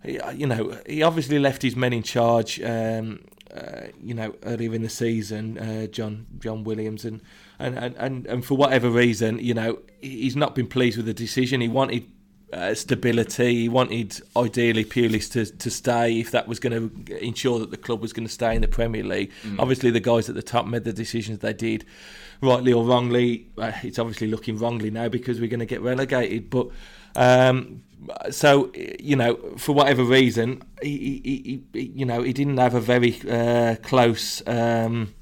[0.04, 2.62] you know he obviously left his men in charge.
[2.62, 3.20] Um,
[3.54, 7.20] uh, you know, earlier in the season, uh, John John Williams, and,
[7.60, 11.14] and, and, and, and for whatever reason, you know, he's not been pleased with the
[11.14, 11.62] decision.
[11.62, 12.10] He wanted
[12.54, 13.56] uh, stability.
[13.56, 17.78] He wanted, ideally, Pulis to, to stay if that was going to ensure that the
[17.78, 19.32] club was going to stay in the Premier League.
[19.60, 21.86] Obviously, the guys at the top made the decisions they did,
[22.42, 23.48] rightly or wrongly.
[23.58, 26.50] Uh, it's obviously looking wrongly now because we're going to get relegated.
[26.50, 26.70] But
[27.16, 27.84] um,
[28.32, 32.82] so you know, for whatever reason, he, he, he, you know, he didn't have a
[32.82, 34.42] very uh, close.
[34.48, 35.14] Um,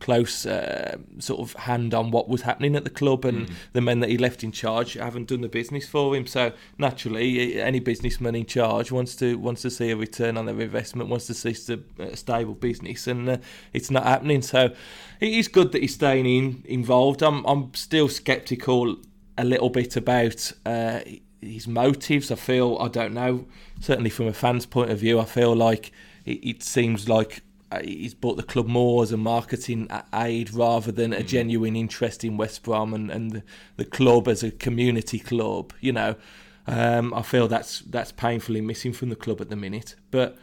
[0.00, 4.00] close uh, sort of hand on what was happening at the club and the men
[4.00, 6.26] that he left in charge haven't done the business for him.
[6.26, 10.60] So naturally any businessman in charge wants to wants to see a return on their
[10.60, 11.54] investment wants to see
[11.98, 13.36] a stable business and uh,
[13.72, 14.42] it's not happening.
[14.42, 14.74] So
[15.20, 17.22] it is good that he's staying in involved.
[17.22, 18.96] I'm I'm still skeptical
[19.36, 21.00] a little bit about uh,
[21.40, 22.30] his motives.
[22.30, 23.46] I feel I don't know
[23.80, 25.92] certainly from a fan's point of view I feel like
[26.24, 27.42] it, it seems like
[27.82, 32.36] he's bought the club more as a marketing aid rather than a genuine interest in
[32.36, 33.42] West Brom and, and the,
[33.76, 35.72] the club as a community club.
[35.80, 36.16] You know,
[36.66, 39.96] um, I feel that's that's painfully missing from the club at the minute.
[40.10, 40.38] But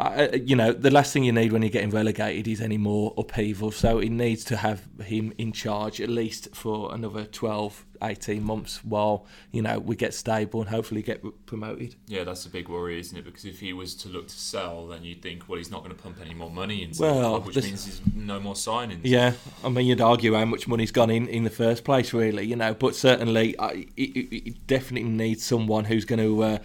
[0.00, 3.12] uh, you know, the last thing you need when you're getting relegated is any more
[3.18, 3.70] upheaval.
[3.70, 8.82] So he needs to have him in charge at least for another 12, 18 months
[8.82, 11.96] while you know we get stable and hopefully get promoted.
[12.06, 13.24] Yeah, that's a big worry, isn't it?
[13.24, 15.94] Because if he was to look to sell, then you'd think, well, he's not going
[15.94, 19.00] to pump any more money into Well, the club, which means there's no more signings.
[19.02, 22.46] Yeah, I mean, you'd argue how much money's gone in in the first place, really,
[22.46, 22.72] you know.
[22.72, 26.58] But certainly, I, it, it, it definitely needs someone who's going to uh,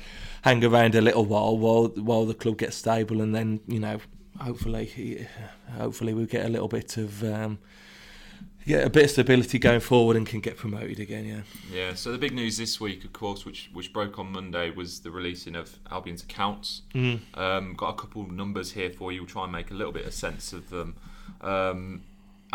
[0.45, 3.99] hang around a little while while while the club gets stable, and then you know,
[4.39, 5.27] hopefully,
[5.75, 7.57] hopefully we'll get a little bit of um,
[8.65, 11.25] get a bit of stability going forward and can get promoted again.
[11.25, 11.41] Yeah.
[11.73, 14.99] Yeah, so the big news this week, of course, which which broke on Monday, was
[14.99, 16.83] the releasing of Albion's accounts.
[16.93, 17.19] Mm.
[17.33, 19.21] Um, got a couple of numbers here for you.
[19.21, 20.95] We'll try and make a little bit of sense of them.
[21.41, 22.03] Um,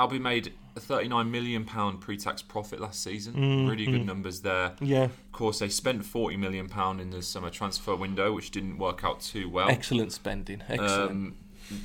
[0.00, 3.34] Albion made a 39 million pound pre-tax profit last season.
[3.34, 4.72] Mm, really good numbers there.
[4.80, 5.04] Yeah.
[5.04, 9.04] Of course, they spent 40 million pound in the summer transfer window, which didn't work
[9.04, 9.68] out too well.
[9.68, 10.62] Excellent spending.
[10.68, 11.10] Excellent.
[11.10, 11.36] Um,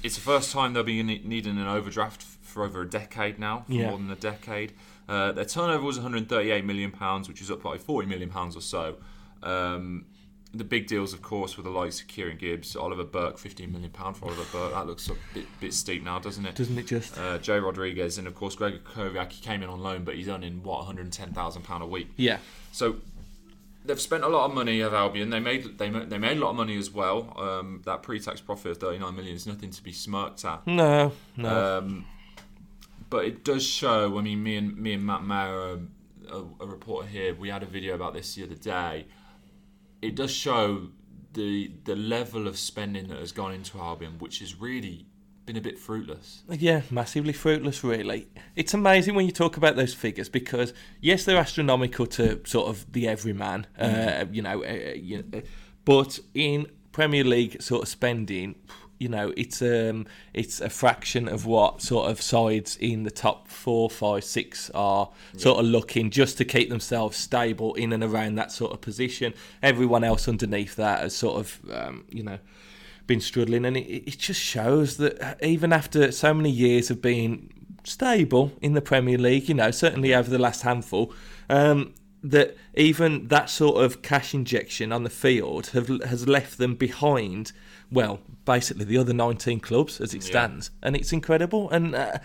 [0.01, 3.73] it's the first time they'll be needing an overdraft for over a decade now, for
[3.73, 3.89] Yeah.
[3.89, 4.71] more than a decade.
[5.09, 8.61] Uh, their turnover was 138 million pounds, which is up by 40 million pounds or
[8.61, 8.95] so.
[9.43, 10.05] Um,
[10.57, 13.91] the big deals, of course, were the likes of Kieran Gibbs, Oliver Burke, 15 million
[13.91, 14.73] pound for Oliver Burke.
[14.73, 16.55] That looks a bit, bit steep now, doesn't it?
[16.55, 17.17] Doesn't it just?
[17.17, 19.31] Uh, Jay Rodriguez and of course Grzegorz Krychowiak.
[19.31, 22.09] He came in on loan, but he's earning what 110,000 pound a week.
[22.15, 22.37] Yeah.
[22.71, 22.97] So
[23.83, 25.29] they've spent a lot of money at Albion.
[25.29, 27.33] They made they made, they made a lot of money as well.
[27.37, 30.65] Um, that pre-tax profit of 39 million is nothing to be smirked at.
[30.65, 31.11] No.
[31.37, 31.77] No.
[31.77, 32.05] Um,
[33.09, 34.17] but it does show.
[34.17, 35.91] I mean, me and me and Matt Maher, um,
[36.29, 39.05] a, a reporter here, we had a video about this the other day.
[40.05, 40.89] It does show
[41.33, 45.07] the the level of spending that has gone into Albion, which has really
[45.45, 46.43] been a bit fruitless.
[46.49, 48.27] Yeah, massively fruitless, really.
[48.55, 52.91] It's amazing when you talk about those figures because, yes, they're astronomical to sort of
[52.91, 55.41] the everyman, uh, you know, uh, you know,
[55.83, 58.55] but in Premier League sort of spending,
[58.99, 63.47] you know, it's um, it's a fraction of what sort of sides in the top
[63.47, 68.35] four, five, six are sort of looking just to keep themselves stable in and around
[68.35, 69.33] that sort of position.
[69.61, 72.39] Everyone else underneath that has sort of, um, you know
[73.07, 77.51] been struggling, and it, it just shows that even after so many years of being
[77.83, 81.13] stable in the Premier League, you know, certainly over the last handful,
[81.49, 86.75] um, that even that sort of cash injection on the field have, has left them
[86.75, 87.51] behind.
[87.91, 90.29] Well, basically the other 19 clubs as it Yeah.
[90.29, 92.17] stands, and it's incredible, and uh,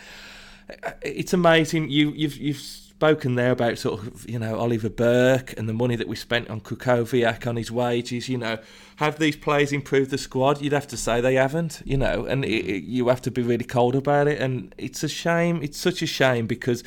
[1.02, 1.90] it's amazing.
[1.90, 5.96] You, you've you've spoken there about sort of you know Oliver Burke and the money
[5.96, 8.28] that we spent on Krychowiak on his wages.
[8.28, 8.58] You know,
[8.96, 10.60] have these players improved the squad?
[10.60, 11.82] You'd have to say they haven't.
[11.84, 14.40] You know, and it, it- you have to be really cold about it.
[14.40, 15.62] And it's a shame.
[15.62, 16.82] It's such a shame because,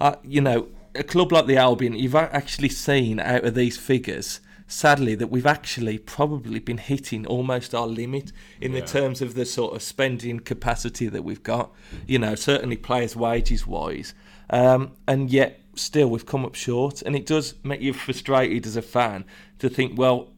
[0.00, 4.40] uh, you know, a club like the Albion, you've actually seen out of these figures.
[4.68, 9.44] Sadly, that we've actually probably been hitting almost our limit in the terms of the
[9.44, 11.70] sort of spending capacity that we've got.
[12.06, 14.14] You know, certainly players' wages wise,
[14.50, 17.02] um, and yet still we've come up short.
[17.02, 19.24] And it does make you frustrated as a fan
[19.58, 20.32] to think, well,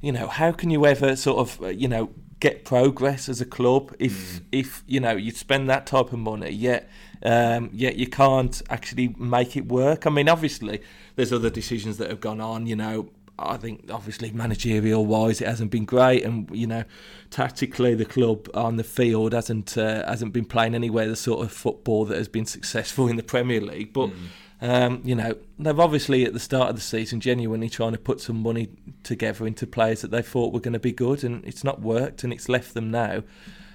[0.00, 2.10] you know, how can you ever sort of, uh, you know,
[2.40, 6.50] get progress as a club if if you know you spend that type of money,
[6.50, 6.88] yet
[7.26, 10.06] Um, yet you can't actually make it work.
[10.06, 10.80] I mean, obviously,
[11.16, 12.66] there's other decisions that have gone on.
[12.66, 13.08] You know,
[13.38, 16.84] I think obviously managerial wise it hasn't been great, and you know
[17.30, 21.52] tactically the club on the field hasn't uh, hasn't been playing anywhere the sort of
[21.52, 23.92] football that has been successful in the Premier League.
[23.92, 24.28] But mm.
[24.60, 28.20] um, you know they've obviously at the start of the season genuinely trying to put
[28.20, 28.68] some money
[29.02, 32.24] together into players that they thought were going to be good, and it's not worked,
[32.24, 33.22] and it's left them now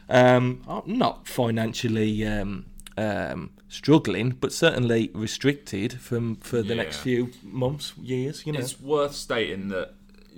[0.10, 2.26] um, not financially.
[2.26, 2.66] Um,
[3.00, 6.84] um, struggling, but certainly restricted from for the yeah.
[6.84, 8.46] next few months, years.
[8.46, 9.94] You know, it's worth stating that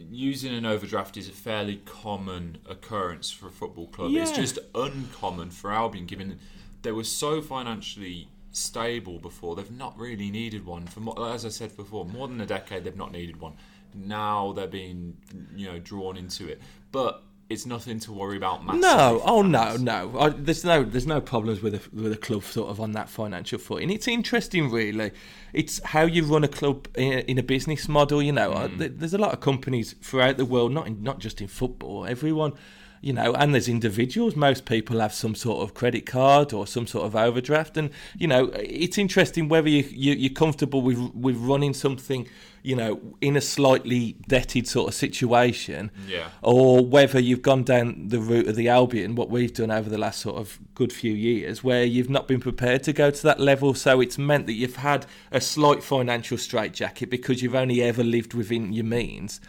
[0.09, 4.11] using an overdraft is a fairly common occurrence for a football club.
[4.11, 4.21] Yeah.
[4.21, 6.39] It's just uncommon for Albion, given
[6.83, 9.55] they were so financially stable before.
[9.55, 12.83] They've not really needed one for, more, as I said before, more than a decade.
[12.83, 13.53] They've not needed one.
[13.93, 15.17] Now they're being,
[15.55, 18.65] you know, drawn into it, but it's nothing to worry about.
[18.65, 20.17] No, oh no, no.
[20.17, 23.09] I, there's no there's no problems with a with a club sort of on that
[23.09, 23.91] financial footing.
[23.91, 25.11] It's interesting, really.
[25.53, 28.21] It's how you run a club in, in a business model.
[28.21, 28.97] You know, mm.
[28.97, 32.05] there's a lot of companies throughout the world, not in, not just in football.
[32.05, 32.53] Everyone
[33.01, 34.35] you know, and there's individuals.
[34.35, 38.27] Most people have some sort of credit card or some sort of overdraft, and you
[38.27, 42.27] know, it's interesting whether you, you are comfortable with with running something,
[42.63, 48.07] you know, in a slightly debted sort of situation, yeah, or whether you've gone down
[48.07, 51.13] the route of the Albion, what we've done over the last sort of good few
[51.13, 54.53] years, where you've not been prepared to go to that level, so it's meant that
[54.53, 59.41] you've had a slight financial straitjacket because you've only ever lived within your means.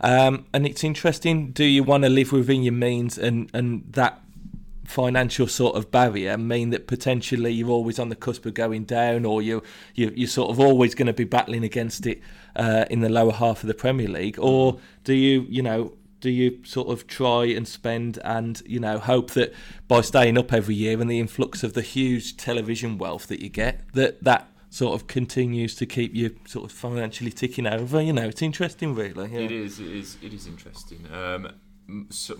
[0.00, 1.50] Um, and it's interesting.
[1.50, 4.22] Do you want to live within your means and and that
[4.88, 9.24] financial sort of barrier mean that potentially you're always on the cusp of going down,
[9.24, 9.62] or you
[9.94, 12.20] you you're sort of always going to be battling against it
[12.56, 16.30] uh, in the lower half of the Premier League, or do you you know do
[16.30, 19.52] you sort of try and spend and you know hope that
[19.86, 23.48] by staying up every year and the influx of the huge television wealth that you
[23.48, 28.00] get that that sort of continues to keep you sort of financially ticking over.
[28.00, 29.30] You know, it's interesting, really.
[29.30, 29.40] Yeah.
[29.40, 29.80] It is.
[29.80, 30.16] It is.
[30.22, 31.04] It is interesting.
[31.12, 31.52] Um,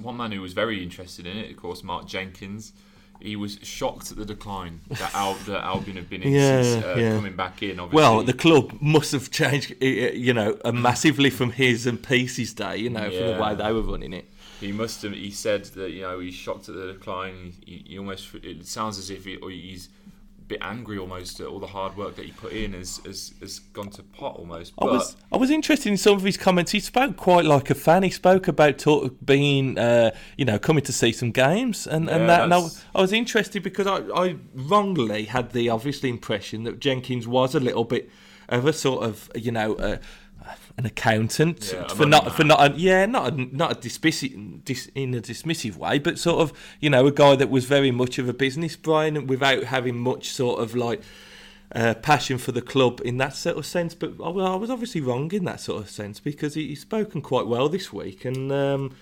[0.00, 2.72] one man who was very interested in it, of course, Mark Jenkins.
[3.20, 6.84] He was shocked at the decline that, Al- that Albion have been in yeah, since
[6.84, 7.16] uh, yeah.
[7.16, 7.80] coming back in.
[7.80, 7.96] Obviously.
[7.96, 12.76] Well, the club must have changed, you know, massively from his and Peace's day.
[12.76, 13.18] You know, yeah.
[13.18, 14.26] from the way they were running it
[14.60, 15.12] he must have.
[15.12, 17.54] He said that you know he's shocked at the decline.
[17.64, 18.34] He, he almost.
[18.34, 19.88] It sounds as if he, he's
[20.48, 23.58] bit angry almost at all the hard work that he put in has, has, has
[23.58, 24.74] gone to pot almost.
[24.76, 26.72] But I was I was interested in some of his comments.
[26.72, 28.02] He spoke quite like a fan.
[28.02, 32.22] He spoke about talk, being uh, you know coming to see some games and, and
[32.22, 32.42] yeah, that.
[32.44, 37.28] And I, I, was interested because I, I wrongly had the obviously impression that Jenkins
[37.28, 38.10] was a little bit
[38.48, 39.74] of a sort of you know.
[39.74, 39.98] Uh,
[40.78, 44.88] an accountant yeah, for not for not a, yeah not a, not a dismissive dis,
[44.94, 48.16] in a dismissive way, but sort of you know a guy that was very much
[48.18, 51.02] of a business Brian without having much sort of like.
[51.74, 55.02] Uh, passion for the club in that sort of sense, but I, I was obviously
[55.02, 58.50] wrong in that sort of sense because he, he's spoken quite well this week, and
[58.50, 58.96] um,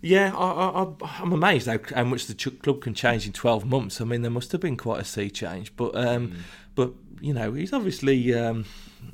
[0.00, 0.86] yeah, I,
[1.20, 4.00] am amazed how, how, much the club can change in 12 months.
[4.00, 6.36] I mean, there must have been quite a sea change, but um, mm.
[6.76, 8.64] but you know, he's obviously um,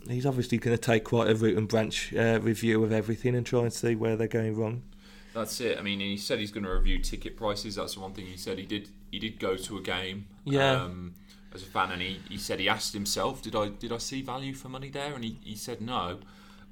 [0.08, 3.44] he's obviously going to take quite a root and branch uh, review of everything and
[3.44, 4.82] try and see where they're going wrong.
[5.34, 5.78] That's it.
[5.78, 7.76] I mean, he said he's going to review ticket prices.
[7.76, 8.58] That's the one thing he said.
[8.58, 8.88] He did.
[9.10, 10.26] He did go to a game.
[10.44, 10.82] Yeah.
[10.82, 11.14] Um,
[11.52, 14.22] as a fan, and he, he said he asked himself, "Did I did I see
[14.22, 16.18] value for money there?" And he, he said no.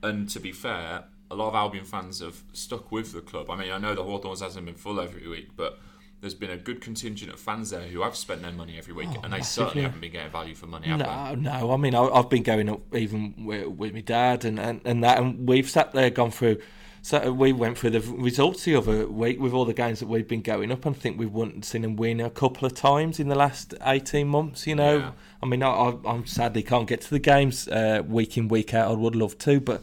[0.03, 3.51] And to be fair, a lot of Albion fans have stuck with the club.
[3.51, 5.79] I mean, I know the Hawthorns hasn't been full every week, but
[6.21, 9.09] there's been a good contingent of fans there who have spent their money every week,
[9.13, 10.89] oh, and they certainly haven't been getting value for money.
[10.89, 11.37] no, they?
[11.37, 11.73] no.
[11.73, 15.05] I mean, I, have been going up even with, with my dad and, and, and
[15.05, 16.59] that, and we've sat there, gone through.
[17.03, 20.27] So we went through the results the other week with all the games that we've
[20.27, 23.21] been going up, and I think we've won, seen them win a couple of times
[23.21, 24.67] in the last eighteen months.
[24.67, 25.13] You know, yeah.
[25.41, 28.91] I mean, I, I, sadly can't get to the games uh, week in week out.
[28.91, 29.83] I would love to, but.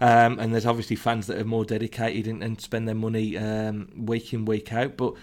[0.00, 3.88] Um, and there's obviously fans that are more dedicated and, and spend their money um,
[3.96, 5.14] week in week out, but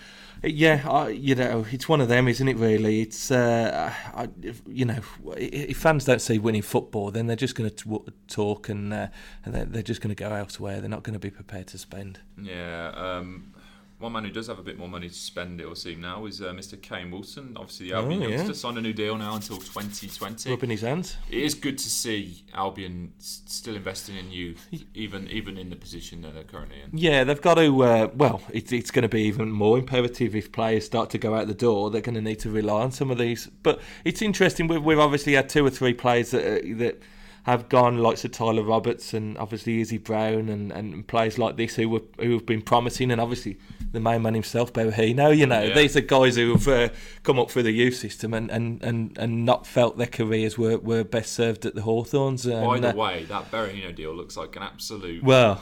[0.43, 2.57] yeah, I, you know, it's one of them, isn't it?
[2.57, 4.29] Really, it's uh, I,
[4.67, 4.99] you know,
[5.37, 9.07] if fans don't see winning football, then they're just going to talk and uh,
[9.45, 10.79] and they're, they're just going to go elsewhere.
[10.79, 12.19] They're not going to be prepared to spend.
[12.41, 13.53] Yeah, um,
[14.01, 16.25] one man who does have a bit more money to spend, it will seem now,
[16.25, 16.81] is uh, Mr.
[16.81, 17.53] Kane Wilson.
[17.55, 18.51] Obviously, the Albion oh, yeah.
[18.51, 20.49] signed a new deal now until 2020.
[20.49, 21.17] Rubbing his hands.
[21.29, 26.21] It is good to see Albion still investing in youth, even even in the position
[26.23, 26.97] that they're currently in.
[26.97, 27.83] Yeah, they've got to.
[27.83, 31.35] Uh, well, it, it's going to be even more imperative if players start to go
[31.35, 31.91] out the door.
[31.91, 33.47] They're going to need to rely on some of these.
[33.63, 34.67] But it's interesting.
[34.67, 37.01] We've, we've obviously had two or three players that uh, that
[37.43, 41.75] have gone, like Sir Tyler Roberts and obviously Izzy Brown and, and players like this
[41.75, 43.57] who were who have been promising, and obviously
[43.91, 45.35] the main man himself, Berahino.
[45.35, 45.73] You know, Yeah.
[45.75, 46.89] these are guys who have uh,
[47.23, 50.77] come up through the youth system and, and, and, and not felt their careers were,
[50.77, 52.45] were best served at the Hawthorns.
[52.45, 55.61] And, By the uh, way, that Berahino deal looks like an absolute well,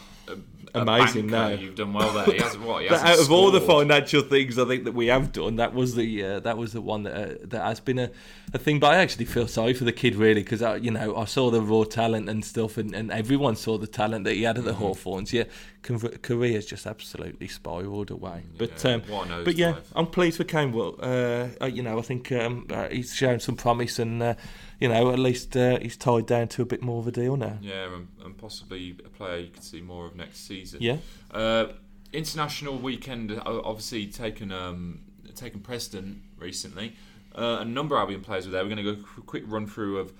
[0.75, 1.55] amazing, banker.
[1.55, 1.61] no.
[1.61, 2.25] You've done well there.
[2.25, 2.83] He hasn't what?
[2.83, 5.73] He hasn't out of all the financial things I think that we have done, that
[5.73, 8.11] was the uh, that was the one that uh, that has been a,
[8.53, 8.79] a thing.
[8.79, 11.49] But I actually feel sorry for the kid really because I you know I saw
[11.49, 14.63] the raw talent and stuff, and, and everyone saw the talent that he had at
[14.63, 14.83] the Mm-hmm.
[14.83, 15.33] Hawthorns.
[15.33, 15.45] Yeah,
[15.81, 18.43] career's just absolutely spiraled away.
[18.57, 19.03] But Yeah, um,
[19.43, 19.83] but yeah, nosedive.
[19.95, 20.95] I'm pleased for Canewell.
[21.01, 24.35] Uh, uh, you know, I think um, uh, he's shown some promise, and uh,
[24.79, 27.37] you know, at least uh, he's tied down to a bit more of a deal
[27.37, 27.57] now.
[27.61, 30.79] Yeah, and, and possibly a player you could see more of next season.
[30.81, 30.97] Yeah,
[31.31, 31.67] Uh,
[32.13, 35.01] international weekend obviously taken um,
[35.35, 36.95] taken precedent recently.
[37.35, 38.63] Uh, a number of Albion players were there.
[38.63, 40.13] We're going to go a quick run through of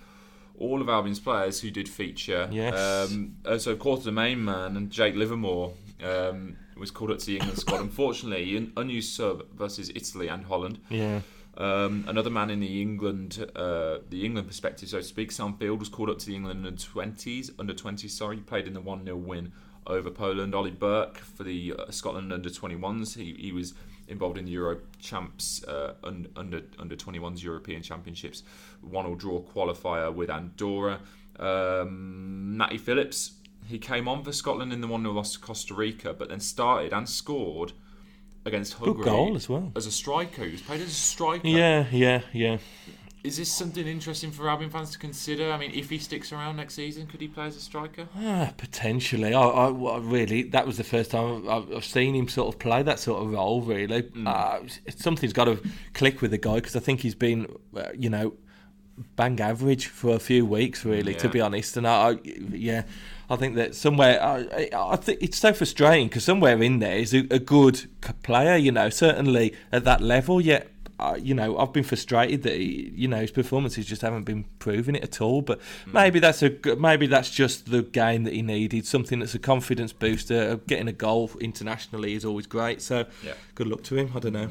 [0.60, 2.48] all of Albion's players who did feature.
[2.52, 3.12] Yes.
[3.12, 7.19] Um, uh, so, of course, the main man and Jake Livermore um, was called up
[7.19, 7.82] to the England squad.
[7.89, 10.80] Unfortunately, an unused sub versus Italy and Holland.
[10.89, 11.22] yeah,
[11.58, 15.80] Um, another man in the England, uh, the England perspective, so to speak, Sam Field
[15.80, 18.13] was called up to the England under twenties, under twenties.
[18.15, 19.52] Sorry, played in the one 0 win
[19.88, 20.54] over Poland.
[20.54, 23.15] Ollie Burke for the uh, Scotland under twenty ones.
[23.15, 23.74] He he was
[24.10, 25.93] involved in the Euro Champs uh,
[26.36, 28.43] under under twenty ones European Championships,
[28.82, 31.00] one or draw qualifier with Andorra.
[31.39, 33.34] Um, Matty Phillips.
[33.65, 36.39] He came on for Scotland in the one 0 loss to Costa Rica, but then
[36.39, 37.72] started and scored
[38.45, 39.72] against good Hungary goal as well.
[39.76, 40.43] as a striker.
[40.43, 41.48] He was played as a striker.
[41.48, 42.58] Yeah, yeah, yeah.
[43.21, 45.51] Is this something interesting for Albion fans to consider?
[45.51, 48.08] I mean, if he sticks around next season, could he play as a striker?
[48.17, 49.34] Ah, potentially.
[49.34, 52.60] I, I, I really, that was the first time I've, I've seen him sort of
[52.60, 53.62] play that sort of role.
[53.62, 55.62] Really, uh, it's- something's got to
[55.93, 58.36] click with the guy because I think he's been, uh, you know,
[59.17, 60.86] bang average for a few weeks.
[60.86, 62.84] Really, to be honest, and I, I yeah,
[63.29, 66.95] I think that somewhere, I, I I think it's so frustrating because somewhere in there
[66.97, 67.86] is a, a good
[68.23, 68.55] player.
[68.55, 70.69] You know, certainly at that level, yet.
[70.99, 74.43] Uh, you know, I've been frustrated that he, you know his performances just haven't been
[74.59, 75.41] proving it at all.
[75.41, 78.85] But maybe that's a maybe that's just the game that he needed.
[78.85, 80.57] Something that's a confidence booster.
[80.67, 82.81] Getting a goal internationally is always great.
[82.81, 83.33] So Yeah.
[83.55, 84.12] good luck to him.
[84.15, 84.49] I don't know.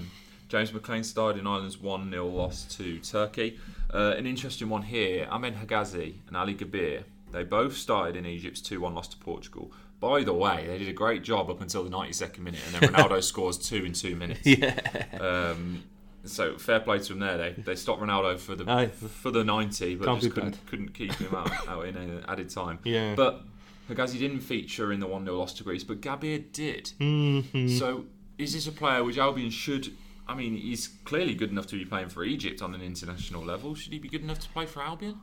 [0.48, 3.58] James McLean started in Ireland's 1 0 loss to Turkey.
[3.92, 7.02] Uh, an interesting one here Ahmed Hegazi and Ali Gabir.
[7.30, 9.70] They both started in Egypt's 2 1 loss to Portugal.
[10.00, 12.90] By the way, they did a great job up until the 92nd minute, and then
[12.92, 14.40] Ronaldo scores two in two minutes.
[14.46, 14.78] Yeah,
[15.20, 15.82] Um,
[16.24, 17.37] so fair play to them there.
[17.38, 18.87] They they stopped Ronaldo for the Aye.
[18.88, 22.78] for the 90, but Can't just couldn't couldn't keep him out, out in added time.
[22.85, 23.14] yeah.
[23.14, 23.42] But
[23.90, 26.92] Hegazi didn't feature in the 1 0 loss to Greece, but Gabir did.
[27.00, 27.78] Mhm.
[27.78, 28.04] So
[28.37, 29.92] is this a player which Albion should?
[30.28, 33.74] I mean, he's clearly good enough to be playing for Egypt on an international level.
[33.74, 35.20] Should he be good enough to play for Albion?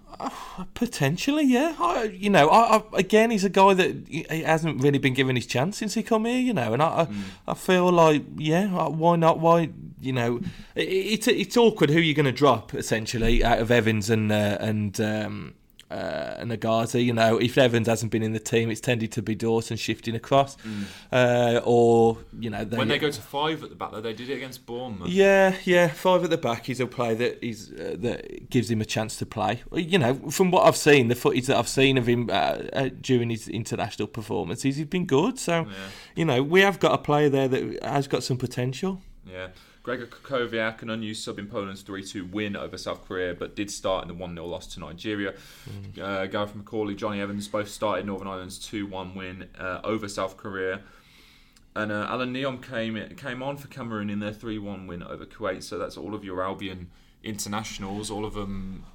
[0.74, 1.76] Potentially, yeah.
[1.80, 5.36] I, you know, I, I, again, he's a guy that he hasn't really been given
[5.36, 6.40] his chance since he come here.
[6.40, 7.08] You know, and I, I,
[7.50, 9.40] I feel like, yeah, uh, why not?
[9.40, 9.70] Why,
[10.02, 10.38] you know,
[10.74, 14.58] it, it's it's awkward who you're going to drop essentially out of Evans and uh,
[14.60, 15.54] and um,
[15.92, 17.04] uh, and Agazi.
[17.06, 20.16] You know, if Evans hasn't been in the team, it's tended to be Dawson shifting
[20.16, 20.58] across,
[21.12, 24.14] uh, or you know, they, When they go to five at the back, though, they
[24.14, 25.10] did it against Bournemouth.
[25.10, 26.70] yeah, yeah, five at the back.
[26.70, 29.62] is a play that he's uh, that gives him a chance to play.
[29.74, 32.90] You know, from what I've seen, the footage that I've seen of him uh, uh,
[33.02, 35.38] during his international performances, he's been good.
[35.40, 35.74] So, Yeah.
[36.16, 39.02] you know, we have got a player there that has got some potential.
[39.30, 39.48] Yeah.
[39.86, 43.70] Grzegorz Krychowiak, an unused sub in Poland's 3 2 win over South Korea, but did
[43.70, 45.34] start in the 1 0 loss to Nigeria.
[46.02, 50.38] Uh, Gareth McAuley, Johnny Evans both started Northern Ireland's 2 1 win uh, over South
[50.38, 50.82] Korea.
[51.76, 55.26] And uh, Allan Nyom came came on for Cameroon in their 3 1 win over
[55.26, 55.62] Kuwait.
[55.62, 56.90] So that's all of your Albion
[57.24, 58.86] internationals, all of them.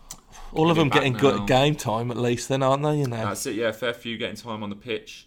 [0.53, 2.99] All of them getting back good game time at least, then aren't they?
[2.99, 5.27] You know, That's it, yeah, fair few getting time on the pitch.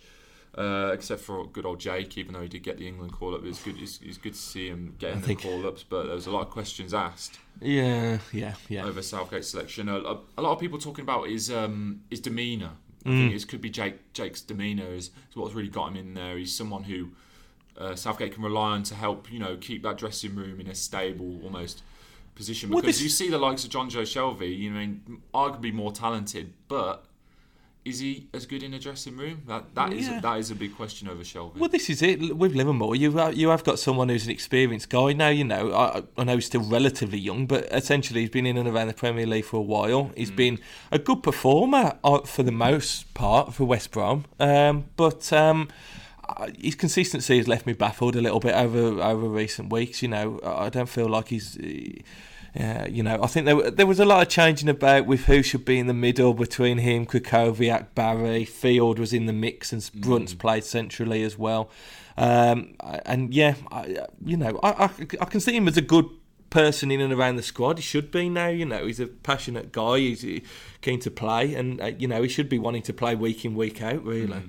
[0.56, 3.42] Uh, except for good old Jake, even though he did get the England call up,
[3.44, 3.76] it was good.
[3.82, 5.82] It's, it's good to see him getting the call ups.
[5.82, 7.40] But there was a lot of questions asked.
[7.60, 8.86] yeah, yeah, yeah.
[8.86, 9.90] over Southgate's selection.
[9.90, 12.70] A, a, a lot of people talking about his um, his demeanour.
[13.06, 13.18] I Mm.
[13.32, 16.38] think it could be Jake Jake's demeanour is, is what's really got him in there.
[16.38, 17.10] He's someone who
[17.78, 20.76] uh, Southgate can rely on to help you know keep that dressing room in a
[20.76, 21.82] stable almost
[22.36, 22.70] position.
[22.70, 24.96] Well, Because this- you see the likes of Jonjo Shelvey, you know,
[25.34, 27.06] arguably more talented, but
[27.86, 29.42] is he as good in a dressing room?
[29.48, 30.20] That that is Yeah.
[30.22, 31.58] that is a big question over Shelvey.
[31.58, 32.96] Well, this is it with Livermore.
[32.96, 35.30] You have, you have got someone who's an experienced guy now.
[35.30, 38.68] You know, I, I know he's still relatively young, but essentially he's been in and
[38.70, 40.12] around the Premier League for a while.
[40.16, 40.60] He's been
[40.92, 45.32] a good performer uh, for the most part for West Brom, um, but.
[45.34, 45.68] Um,
[46.58, 50.02] his consistency has left me baffled a little bit over over recent weeks.
[50.02, 51.58] You know, I don't feel like he's
[52.56, 55.42] Yeah, you know, I think there there was a lot of changing about with who
[55.42, 59.90] should be in the middle between him, Krychowiak, Barry, Field was in the mix, and
[59.96, 61.72] Brunt's played centrally as well.
[62.16, 64.90] Um, and yeah, I, you know, I, I,
[65.22, 66.08] I can see him as a good
[66.52, 67.80] person in and around the squad.
[67.80, 68.50] He should be now.
[68.50, 69.98] You know, he's a passionate guy.
[69.98, 70.46] He's uh,
[70.82, 73.56] keen to play, and uh, you know, he should be wanting to play week in
[73.56, 74.06] week out.
[74.06, 74.44] Really.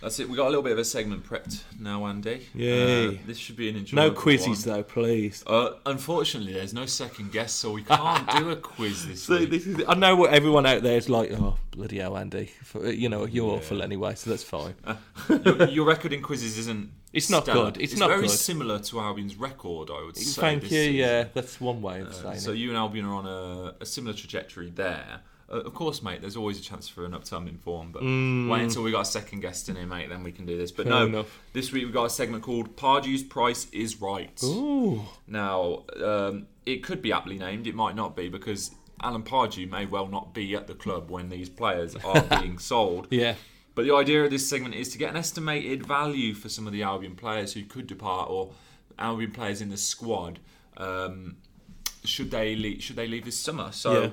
[0.00, 0.28] That's it.
[0.28, 2.46] We got a little bit of a segment prepped now, Andy.
[2.54, 3.08] Yay.
[3.08, 4.76] Uh, this should be an enjoyable No quizzes one.
[4.76, 5.42] though, please.
[5.44, 9.50] Uh, unfortunately, there's no second guess, so we can't do a quiz this So week.
[9.50, 9.82] this is.
[9.88, 11.32] I know what everyone out there is like.
[11.32, 12.50] Oh bloody hell, Andy!
[12.62, 13.56] For, you know you're Yeah.
[13.58, 14.74] awful anyway, so that's fine.
[15.44, 16.92] your, your record in quizzes isn't.
[17.12, 17.72] It's not stellar.
[17.72, 17.80] good.
[17.82, 18.30] It's not very good.
[18.30, 20.40] similar to Albion's record, I would say.
[20.40, 20.68] Thank you.
[20.68, 20.94] season.
[20.94, 22.58] Yeah, that's one way of Uh, saying so it.
[22.58, 25.22] you and Albion are on a, a similar trajectory there.
[25.50, 26.20] Uh, of course, mate.
[26.20, 29.04] There's always a chance for an upturn in form, but wait until we got a
[29.06, 30.08] second guest in here, mate.
[30.10, 30.70] Then we can do this.
[30.70, 30.90] But Mm.
[30.90, 31.38] Fair no, enough.
[31.54, 35.02] this week we got a segment called "Pardew's Price is Right." Ooh.
[35.26, 37.66] Now, um, it could be aptly named.
[37.66, 38.72] It might not be because
[39.02, 43.06] Alan Pardew may well not be at the club when these players are being sold.
[43.10, 43.34] Yeah.
[43.74, 46.72] But the idea of this segment is to get an estimated value for some of
[46.72, 48.50] the Albion players who could depart or
[48.98, 50.40] Albion players in the squad.
[50.76, 51.36] Um,
[52.04, 53.70] should they leave, should they leave this summer?
[53.72, 54.10] So Yeah.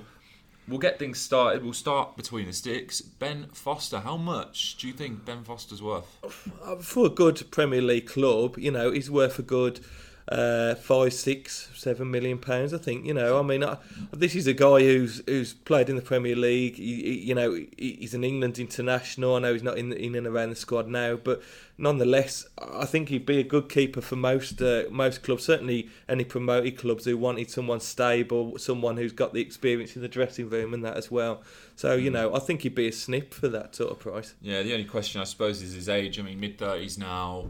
[0.68, 1.64] We'll get things started.
[1.64, 3.02] We'll start between the sticks.
[3.02, 6.06] Ben Foster, how much do you think Ben Foster's worth?
[6.64, 9.80] Uh, For a good Premier League club, you know, he's worth a good
[10.28, 12.74] uh, five, six, seven million pounds.
[12.74, 13.06] I think.
[13.06, 13.78] You know, I mean, I,
[14.12, 16.76] this is a guy who's who's played in the Premier League.
[16.78, 19.36] He, he- you know, he, he's an England international.
[19.36, 21.42] I know he's not in in and around the squad now, but
[21.78, 25.44] nonetheless, I think he'd be a good keeper for most uh, most clubs.
[25.44, 30.08] Certainly, any promoted clubs who wanted someone stable, someone who's got the experience in the
[30.08, 31.44] dressing room and that as well.
[31.76, 34.34] So, you know, I think he'd be a snip for that sort of price.
[34.42, 36.18] Yeah, the only question I suppose is his age.
[36.20, 37.46] I mean, mid thirties now.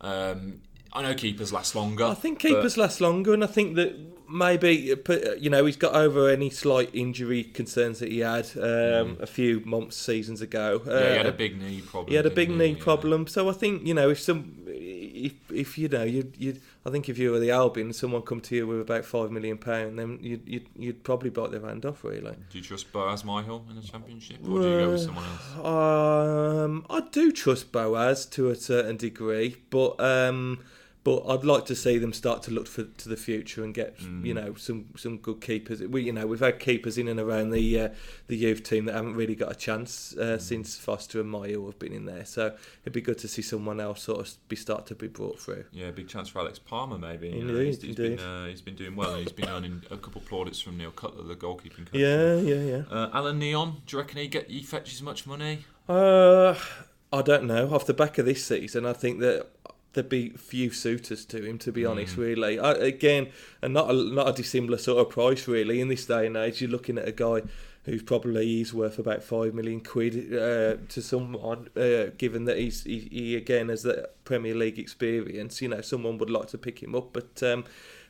[0.00, 0.60] Um,
[0.92, 2.04] I know keepers last longer.
[2.04, 3.94] I think but- keepers last longer, and I think that
[4.28, 9.16] maybe uh, you know he's got over any slight injury concerns that he had um,
[9.20, 10.80] a few months, seasons ago.
[10.80, 10.86] Mm.
[10.86, 12.10] Yeah, he had Uh, a big knee problem.
[12.10, 12.82] he had a big knee Yeah.
[12.82, 16.90] problem, so I think you know if some, if if you know you you, I
[16.90, 19.98] think if you were the Albion, someone come to you with about five million pound,
[19.98, 22.34] then you'd, you'd you'd probably bite their hand off, really.
[22.50, 25.56] Do you trust Boaz Myhill in the championship, or do you go with someone else?
[25.64, 30.60] Um, I do trust Boaz to a certain degree, but um,
[31.06, 33.94] but I'd like to see them start to look for to the future and get
[34.24, 35.80] you know some some good keepers.
[35.80, 37.88] We you know we've had keepers in and around the uh,
[38.26, 41.78] the youth team that haven't really got a chance uh, since Foster and Mayo have
[41.78, 42.24] been in there.
[42.24, 45.38] So it'd be good to see someone else sort of be start to be brought
[45.38, 45.66] through.
[45.70, 47.28] Yeah, big chance for Alex Palmer maybe.
[47.28, 49.14] you know, Indeed, he's, he's been uh, he's been doing well.
[49.14, 52.00] He's been earning a couple of plaudits from Neil Cutler, the goalkeeping coach.
[52.00, 52.82] Yeah, yeah, yeah.
[52.90, 55.66] Uh, Allan Nyom, do you reckon he get he fetches much money?
[55.88, 56.56] Uh,
[57.12, 57.72] I don't know.
[57.72, 59.46] Off the back of this season, I think that
[59.96, 61.58] there'd be few suitors to him.
[61.58, 61.90] To be Mm.
[61.90, 62.60] honest, really.
[62.60, 63.30] I, again,
[63.60, 65.80] and not a, not a dissimilar sort of price, really.
[65.80, 67.42] In this day and age, you're looking at a guy
[67.84, 72.84] who's probably is worth about five million quid uh, to someone, uh, given that he's
[72.84, 75.60] he, he again has the Premier League experience.
[75.60, 77.42] You know, someone would like to pick him up, but.
[77.42, 77.64] Um,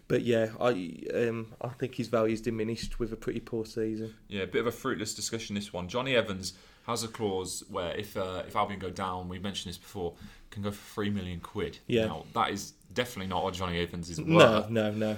[0.09, 0.71] but yeah, I
[1.15, 4.15] um, I think his value's diminished with a pretty poor season.
[4.29, 5.89] Yeah, a bit of a fruitless discussion this one.
[5.89, 6.53] Johnny Evans
[6.87, 10.15] has a clause where if uh, if Albion go down, we mentioned this before,
[10.57, 11.79] can go for three million quid.
[11.87, 12.07] Yeah.
[12.07, 14.29] Now that is definitely not what Johnny Evans is worth.
[14.29, 14.91] no, no.
[14.91, 15.17] No.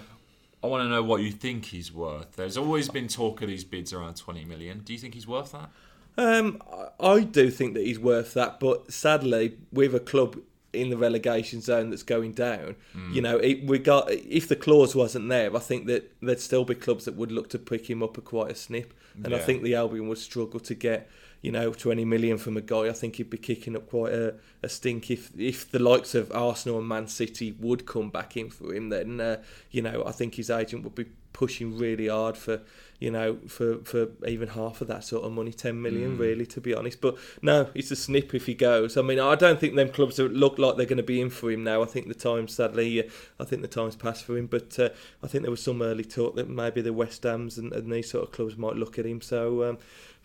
[0.62, 2.34] I want to know what you think he's worth.
[2.36, 4.80] There's always been talk of these bids around twenty million.
[4.80, 5.70] Do you think he's worth that?
[6.16, 6.60] Um,
[6.98, 10.36] I- do think that he's worth that, but sadly, with a club
[10.72, 12.74] in the relegation zone that's going down,
[13.12, 16.64] you know, it, we got if the clause wasn't there, I think that there'd still
[16.64, 19.38] be clubs that would look to pick him up at quite a snip, and I
[19.38, 21.08] think the Albion would struggle to get.
[21.40, 22.88] You know, twenty million from a guy.
[22.88, 26.32] I think he'd be kicking up quite a, a stink if if the likes of
[26.32, 28.88] Arsenal and Man City would come back in for him.
[28.88, 31.06] Then uh, you know, I think his agent would be
[31.38, 32.60] pushing really hard for
[32.98, 36.60] you know for for even half of that sort of money, ten million really, to
[36.60, 37.00] be honest.
[37.00, 38.96] But no, it's a snip if he goes.
[38.96, 41.52] I mean, I don't think them clubs look like they're going to be in for
[41.52, 41.82] him now.
[41.82, 44.46] I think the time, sadly, uh, I think the time's passed for him.
[44.46, 44.88] But uh,
[45.22, 48.10] I think there was some early talk that maybe the West Hams and, and these
[48.10, 49.20] sort of clubs might look at him.
[49.20, 49.64] So.
[49.64, 49.78] Um,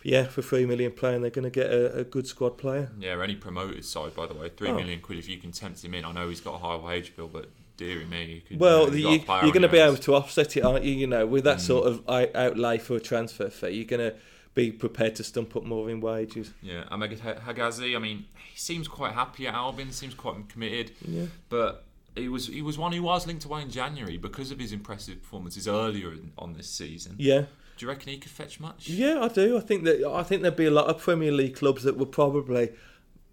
[0.04, 2.91] yeah, for three million playing, they're going to get a, a good squad player.
[2.99, 4.76] Yeah, any promoted side, by the way, three Oh.
[4.76, 6.06] million quid if you can tempt him in.
[6.06, 8.60] I know he's got a high wage bill, but dearie me, you could.
[8.60, 10.86] Well, you, you've got a player you're going to be able to offset it, aren't
[10.86, 10.93] you?
[10.93, 11.62] You know, with that Mm.
[11.62, 12.04] sort of
[12.36, 14.16] outlay for a transfer fee, you're going to
[14.54, 16.51] be prepared to stump up more in wages.
[16.62, 17.95] Yeah, Ahmed Hegazi.
[17.95, 19.91] I mean, he seems quite happy at Albion.
[19.91, 20.91] Seems quite committed.
[21.04, 21.26] Yeah.
[21.49, 21.84] But
[22.16, 25.20] he was he was one who was linked away in January because of his impressive
[25.24, 27.16] performances earlier in, on this season.
[27.18, 27.45] Yeah,
[27.78, 28.88] Do you reckon he could fetch much?
[28.88, 29.58] yeah, I do.
[29.58, 32.12] I think that I think there'd be a lot of Premier League clubs that would
[32.12, 32.72] probably,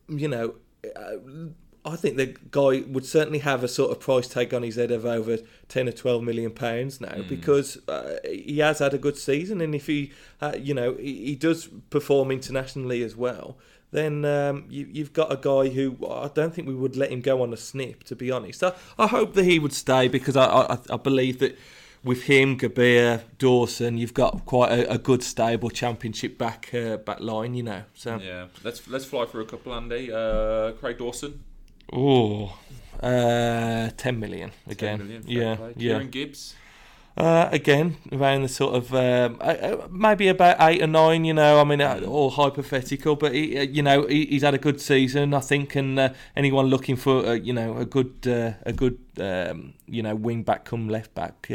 [0.09, 0.55] you know,
[1.85, 4.91] I think the guy would certainly have a sort of price tag on his head
[4.91, 5.39] of over
[5.69, 9.75] ten or twelve million pounds now because uh, he has had a good season, and
[9.75, 13.57] if he, uh, you know, he, he does perform internationally as well,
[13.93, 17.23] then um, you, you've got a guy who I don't think we would let him
[17.23, 18.05] go on a snip.
[18.05, 21.39] To be honest, I, I hope that he would stay because I, I, I believe
[21.39, 21.59] that
[22.03, 27.21] with him, Gabir, Dawson, you've got quite a, a good stable championship back uh, back
[27.21, 27.83] line, you know.
[27.95, 30.11] So Yeah, let's let's fly through a couple, Andy.
[30.13, 31.45] Uh, Craig Dawson,
[31.93, 32.59] oh,
[33.03, 34.99] uh, ten million again.
[34.99, 35.73] million, fair yeah, yeah.
[35.77, 36.55] Kieran Gibbs,
[37.21, 39.39] Uh, again, around the sort of um,
[39.91, 41.27] maybe about eight or nine.
[41.27, 44.55] You know, I mean, uh, all hypothetical, but he, uh, you know, he, he's had
[44.55, 48.27] a good season, I think, and uh, anyone looking for uh, you know a good
[48.27, 51.47] uh, a good um, you know wing back come left back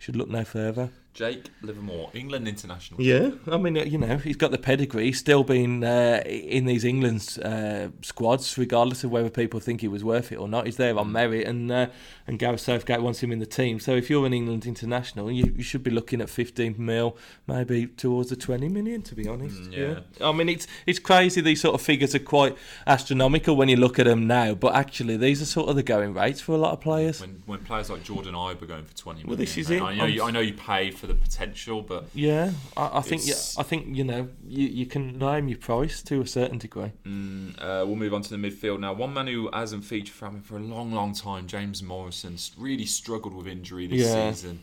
[0.00, 0.90] should look no further.
[1.14, 3.00] Jake Livermore, England international.
[3.00, 5.04] Yeah, I mean, you know, he's got the pedigree.
[5.04, 9.86] He's still been uh, in these England uh, squads, regardless of whether people think he
[9.86, 10.66] was worth it or not.
[10.66, 11.86] He's there on merit, and uh,
[12.26, 13.78] and Gareth Southgate wants him in the team.
[13.78, 17.86] So if you're an England international, you, you should be looking at 15 mil, maybe
[17.86, 19.02] towards the 20 million.
[19.02, 19.72] To be honest, Mm,
[20.18, 20.26] yeah.
[20.28, 21.40] I mean, it's it's crazy.
[21.40, 22.56] These sort of figures are quite
[22.88, 26.12] astronomical when you look at them now, but actually, these are sort of the going
[26.14, 27.20] rates for a lot of players.
[27.20, 29.80] When, when players like Jordan Ibe are going for twenty million, Well, this is it.
[29.80, 33.26] I know, you, I know you pay for the potential, but Yeah, I, I think
[33.26, 36.92] yeah, I think you know you, you can name your price to a certain degree.
[37.06, 38.92] Mm, uh, we'll move on to the midfield now.
[38.92, 42.86] One man who hasn't featured for him for a long, long time, James Morrison, really
[42.86, 44.30] struggled with injury this Yeah.
[44.32, 44.60] season.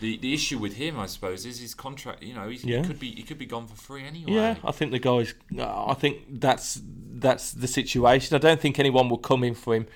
[0.00, 2.22] The the issue with him, I suppose, is his contract.
[2.22, 2.80] You know, Yeah.
[2.82, 4.32] he could be he could be gone for free anyway.
[4.32, 5.34] Yeah, I think the guys.
[5.58, 6.80] I think that's
[7.14, 8.34] that's the situation.
[8.34, 9.86] I don't think anyone will come in for him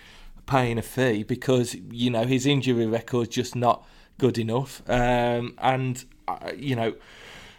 [0.46, 3.84] paying a fee because you know his injury record's just not
[4.18, 4.82] good enough.
[4.88, 6.94] Um, and uh, you know.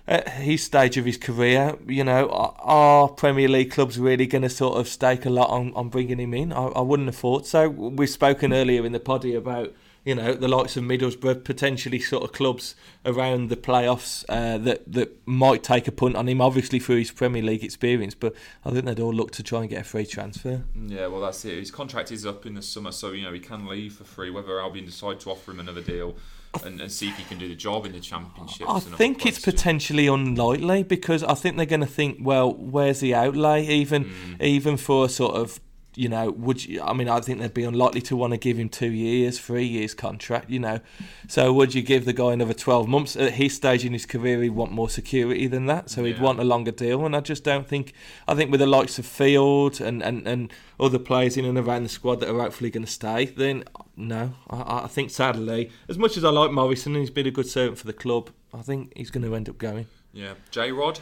[0.10, 4.49] At his stage of his career, you know, are, Premier League clubs really going to
[4.49, 6.53] sort of stake a lot on, on bringing him in?
[6.53, 7.68] I, I wouldn't have thought so.
[7.68, 9.74] We've spoken earlier in the poddy about,
[10.05, 12.74] you know, the likes of Middlesbrough, potentially sort of clubs
[13.05, 17.12] around the playoffs uh, that that might take a punt on him, obviously through his
[17.12, 18.16] Premier League experience.
[18.16, 18.34] But
[18.64, 20.64] I think they'd all look to try and get a free transfer.
[20.74, 21.60] Yeah, well, that's it.
[21.60, 24.30] His contract is up in the summer, so you know he can leave for free.
[24.30, 26.16] Whether Albion decide to offer him another deal
[26.64, 28.68] and, and see if he can do the job in the championship.
[28.70, 33.14] I think it's potentially unlikely because I think they're going to think, well, where's the
[33.16, 33.66] outlay?
[33.68, 34.41] Even Mm.
[34.41, 35.60] even for sort of,
[35.98, 36.82] you know, would you?
[36.82, 39.66] I mean, I think they'd be unlikely to want to give him two years, three
[39.66, 40.50] years contract.
[40.50, 40.80] You know,
[41.28, 44.41] so would you give the guy another twelve months at his stage in his career?
[44.43, 47.06] He'd want more security than that, so he'd want a longer deal.
[47.06, 47.93] And I just don't think.
[48.28, 51.84] I think with the likes of Field and and and other players in and around
[51.84, 53.64] the squad that are hopefully going to stay, then
[53.95, 57.32] no, I, I think sadly, as much as I like Morrison and he's been a
[57.32, 59.88] good servant for the club, I think he's going to end up going.
[60.14, 61.00] Yeah, J Rod.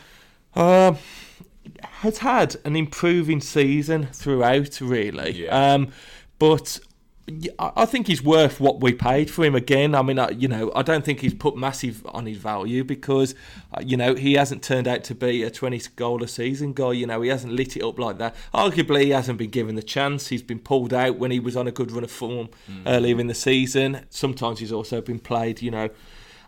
[0.55, 0.97] Um,
[1.83, 5.43] has had an improving season throughout, really.
[5.43, 5.73] Yeah.
[5.73, 5.91] Um,
[6.39, 6.79] but
[7.57, 9.55] I think he's worth what we paid for him.
[9.55, 12.83] Again, I mean, I, you know, I don't think he's put massive on his value
[12.83, 13.33] because,
[13.73, 16.91] uh, you know, he hasn't turned out to be a twenty goal a season guy.
[16.91, 18.35] You know, he hasn't lit it up like that.
[18.53, 20.27] Arguably, he hasn't been given the chance.
[20.27, 22.83] He's been pulled out when he was on a good run of form Mm.
[22.85, 24.05] earlier in the season.
[24.11, 25.89] Sometimes he's also been played, you know,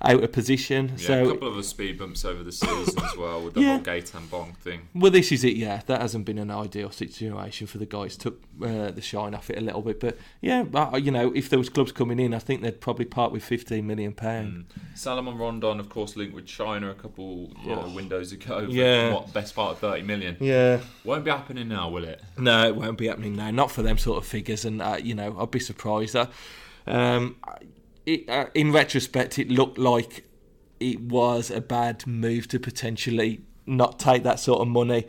[0.03, 0.89] out of position.
[0.97, 3.73] Yeah, so a couple of speed bumps over the season as well with the Yeah.
[3.77, 4.81] whole Gaetan Bong thing.
[4.93, 5.55] Well, this is it.
[5.55, 8.15] Yeah, that hasn't been an ideal situation for the guys.
[8.17, 11.49] Took uh, the shine off it a little bit, but yeah, uh, you know, if
[11.49, 14.65] there was clubs coming in, I think they'd probably part with fifteen million pound.
[14.95, 17.89] Salomon Rondon, of course, linked with China a couple Oh.
[17.93, 18.65] windows ago.
[18.69, 19.13] Yeah.
[19.13, 20.37] What best part of thirty million?
[20.39, 22.21] Yeah, Won't be happening now, will it?
[22.37, 23.51] no, it won't be happening now.
[23.51, 26.15] Not for them sort of figures, and uh, you know, I'd be surprised.
[26.15, 26.27] Uh,
[26.85, 27.35] um,
[28.07, 30.23] it, uh, in retrospect, it looked like
[30.79, 35.05] it was a bad move to potentially not take that sort of money.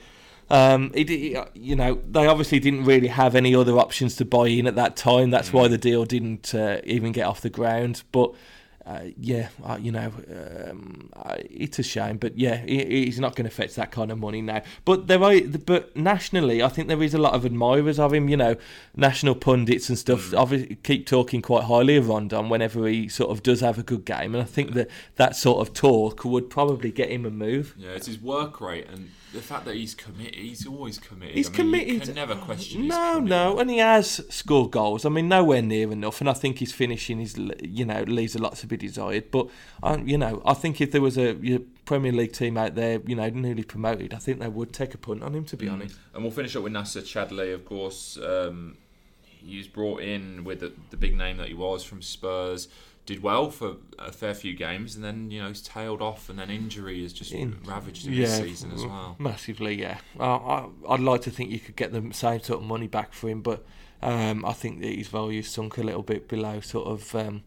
[0.51, 4.49] Um, it, it- you know, they obviously didn't really have any other options to buy
[4.49, 5.31] in at that time.
[5.31, 8.03] That's why the deal didn't uh, even get off the ground.
[8.13, 8.33] But
[8.89, 10.11] uh, yeah, uh, you know,
[10.71, 12.17] um, uh, it's a shame.
[12.17, 14.63] But yeah, he, he's not going to fetch that kind of money now.
[14.87, 18.31] But there are, but nationally, I think there is a lot of admirers of him.
[18.31, 18.57] You know,
[18.97, 23.43] national pundits and stuff obviously keep talking quite highly of Rondon whenever he sort of
[23.43, 24.35] does have a good game.
[24.35, 27.75] And I think that that sort of talk would probably get him a move.
[27.77, 30.35] Yeah, it's his work rate and the fact that he's committed.
[30.37, 31.35] He's always committed.
[31.37, 32.03] He's I mean, You committed.
[32.03, 32.83] can never question.
[32.83, 35.05] his No, no, and he has scored goals.
[35.05, 38.39] I mean, nowhere near enough, and I think his finishing is, you know, leaves a
[38.39, 39.31] lot to be desired.
[39.31, 39.49] But,
[39.83, 41.35] um, you know, I think if there was a
[41.85, 44.99] Premier League team out there, you know, newly promoted, I think they would take a
[44.99, 45.45] punt on him.
[45.47, 48.19] To be honest, And we'll finish up with Nacer Chadli, of course.
[48.19, 48.77] Um,
[49.23, 52.69] he was brought in with the, the big name that he was from Spurs
[53.09, 56.39] did well for a fair few games, and then you know he's tailed off, and
[56.39, 59.17] then injury has just In- ravaged him yeah, this season as well.
[59.19, 59.99] Massively, yeah.
[60.21, 63.15] Uh, I, I'd like to think you could get the same sort of money back
[63.15, 63.65] for him, but
[64.03, 67.45] um, I think that his value sunk a little bit below sort of um,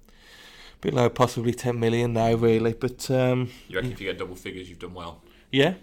[0.82, 2.74] below possibly ten million now, really.
[2.74, 5.22] But um, You reckon if you get double figures, you've done well?
[5.52, 5.76] yeah,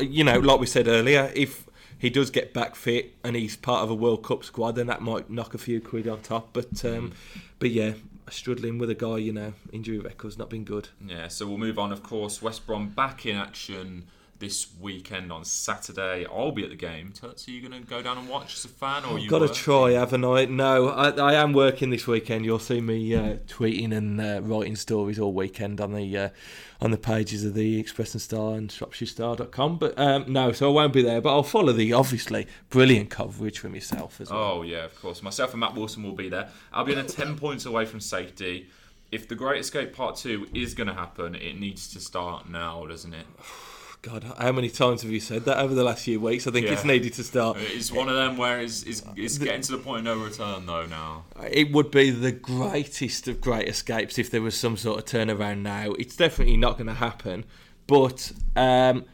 [0.00, 1.66] you know, like we said earlier, if
[1.98, 5.02] he does get back fit and he's part of a World Cup squad, then that
[5.02, 6.54] might knock a few quid on top.
[6.54, 7.12] But um,
[7.58, 7.92] but yeah,
[8.30, 10.88] struggling with a guy, you know, injury record's not been good.
[11.04, 11.92] Yeah, so we'll move on.
[11.92, 14.06] Of course, West Brom back in action
[14.38, 16.26] this weekend on Saturday.
[16.26, 17.12] I'll be at the game.
[17.12, 19.28] Tuts, are you going to go down and watch as a fan, or are you
[19.28, 20.44] Got to try, haven't I?
[20.46, 22.44] No, I, I am working this weekend.
[22.44, 26.28] You'll see me uh, tweeting and uh, writing stories all weekend on the uh,
[26.80, 29.78] on the pages of the Express and Star and ShropshireStar.com.
[29.78, 31.20] But um, no, so I won't be there.
[31.20, 34.40] But I'll follow the obviously brilliant coverage from yourself as well.
[34.40, 35.22] Oh yeah, of course.
[35.22, 36.48] Myself and Matt Wilson will be there.
[36.72, 38.68] Albion are ten points away from safety.
[39.12, 42.86] If the Great Escape Part Two is going to happen, it needs to start now,
[42.86, 43.26] doesn't it?
[44.06, 46.46] God, how many times have you said that over the last few weeks?
[46.46, 47.56] I think it's needed to start.
[47.58, 50.64] It's one of them where it's, it's, it's getting to the point of no return
[50.64, 51.24] though now.
[51.50, 55.62] It would be the greatest of great escapes if there was some sort of turnaround
[55.62, 55.90] now.
[55.98, 57.46] It's definitely not going to happen.
[57.88, 59.06] But um,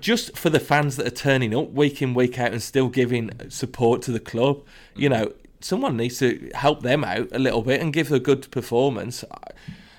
[0.00, 3.30] just for the fans that are turning up week in, week out and still giving
[3.50, 4.64] support to the club,
[4.96, 8.50] you know, someone needs to help them out a little bit and give a good
[8.50, 9.24] performance.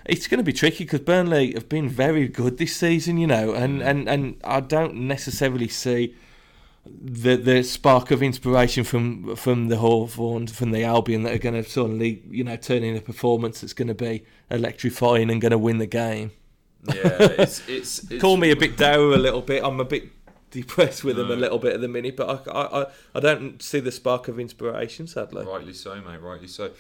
[0.08, 3.54] It's going to be tricky because Burnley have been very good this season, you know,
[3.54, 6.16] and, and, and I don't necessarily see
[6.90, 11.62] the the spark of inspiration from from the Hawthorns, from the Albion that are going
[11.62, 15.52] to suddenly, you know, turn in a performance that's going to be electrifying and going
[15.52, 16.32] to win the game.
[16.84, 19.64] Yeah, it's it's, it's Call me a bit dour a little bit.
[19.64, 20.10] I'm a bit
[20.52, 22.86] depressed with them a little bit at the minute, but I, I, I,
[23.16, 25.46] I don't see the spark of inspiration, sadly.
[25.46, 26.22] Rightly so, mate.
[26.22, 26.72] Rightly so.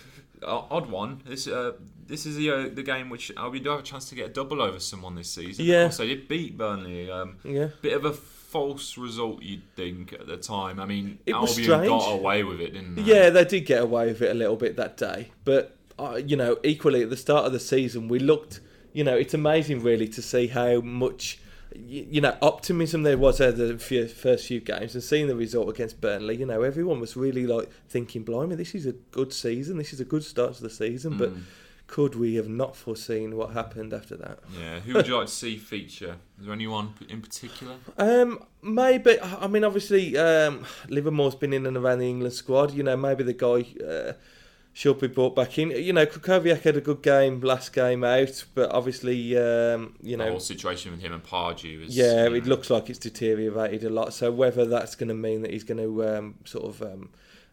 [0.43, 1.21] Odd one.
[1.25, 1.73] This uh,
[2.07, 4.33] this is the uh, the game which Albion do have a chance to get a
[4.33, 5.65] double over someone this season.
[5.65, 5.83] Yeah.
[5.83, 7.09] Of course, they did beat Burnley.
[7.11, 7.69] Um, Yeah.
[7.81, 10.79] bit of a false result, you'd think at the time.
[10.79, 13.01] I mean, It Albion got away with it, didn't they?
[13.03, 16.35] Yeah, they did get away with it a little bit that day, but uh, you
[16.37, 18.59] know, equally at the start of the season, we looked.
[18.93, 21.39] You know, it's amazing really to see how much.
[21.75, 25.69] You know, optimism there was at the few, first few games, and seeing the result
[25.69, 29.77] against Burnley, you know, everyone was really like thinking, "Blimey, this is a good season.
[29.77, 31.41] This is a good start to the season." But Mm.
[31.87, 34.39] Could we have not foreseen what happened after that?
[34.59, 34.79] Yeah.
[34.81, 36.17] Who would you like to see feature?
[36.37, 37.77] Is there anyone in particular?
[37.97, 39.19] Um, maybe.
[39.21, 42.73] I mean, obviously, um, Livermore's been in and around the England squad.
[42.73, 44.13] You know, maybe the guy uh,
[44.73, 45.71] should be brought back in.
[45.71, 50.25] You know, Krychowiak had a good game last game out, but obviously, um, you the
[50.25, 51.97] know, whole situation with him and Pardew is.
[51.97, 54.13] yeah, you it know, looks like it's deteriorated a lot.
[54.13, 57.09] So whether that's going to mean that he's going to um, sort of um,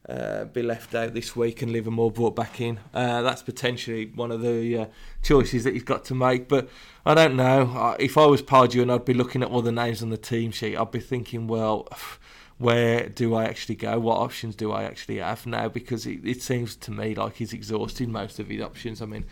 [0.09, 4.31] uh, be left out this week and Livermore brought back in, uh, that's potentially one
[4.31, 4.87] of the uh,
[5.23, 6.49] choices that he's got to make.
[6.49, 6.69] But
[7.07, 7.73] I don't know.
[7.75, 10.17] Uh, If I was Pardew and I'd be looking at all the names on the
[10.19, 11.89] team sheet, I'd be thinking, well.
[12.59, 13.99] Where do I actually go?
[13.99, 15.69] What options do I actually have now?
[15.69, 19.03] Because it, it seems to me like he's exhausted most of his options.
[19.03, 19.25] I mean,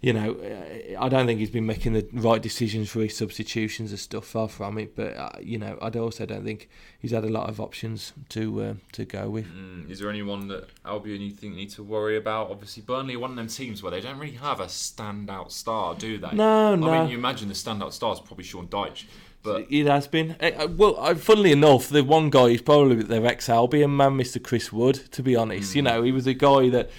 [0.00, 3.90] you know, uh, I don't think he's been making the right decisions for his substitutions
[3.90, 4.26] and stuff.
[4.26, 6.68] Far from it, but uh, you know, I also don't think
[7.00, 9.46] he's had a lot of options to uh, to go with.
[9.46, 12.50] Mm, is there anyone that Albion you think need to worry about?
[12.50, 15.96] Obviously, Burnley are one of them teams where they don't really have a standout star,
[15.96, 16.30] do they?
[16.32, 17.00] No, I no.
[17.00, 19.06] mean, you imagine the standout star is probably Sean Dyche,
[19.42, 20.36] but it has been.
[20.40, 24.42] Uh, uh, well, funnily enough, the one guy is probably their ex Albion man, Mr.
[24.42, 24.96] Chris Wood.
[25.12, 26.90] To be honest, you know, he was a guy that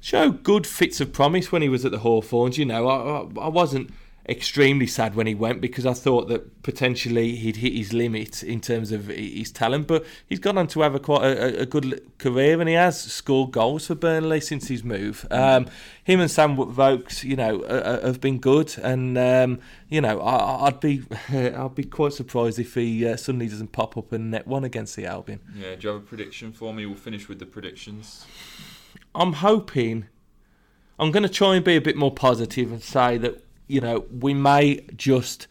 [0.00, 2.58] showed good fits of promise when he was at the Hawthorns.
[2.58, 3.90] You know, I, I, I wasn't
[4.28, 8.60] extremely sad when he went because I thought that potentially he'd hit his limit in
[8.60, 9.86] terms of his talent.
[9.86, 13.00] But he's gone on to have a quite a, a- good career, and he has
[13.00, 15.26] scored goals for Burnley since his move.
[15.30, 15.66] Um,
[16.04, 20.66] him and Sam Vokes, you know, uh, have been good, and um, you know, I-
[20.66, 21.02] I'd be
[21.32, 24.94] I'd be quite surprised if he uh, suddenly doesn't pop up and net one against
[24.96, 25.40] the Albion.
[25.56, 26.84] yeah, do you have a prediction for me?
[26.84, 28.26] We'll finish with the predictions.
[29.14, 30.06] I'm hoping
[30.98, 34.04] I'm going to try and be a bit more positive and say that you know
[34.10, 35.46] we may just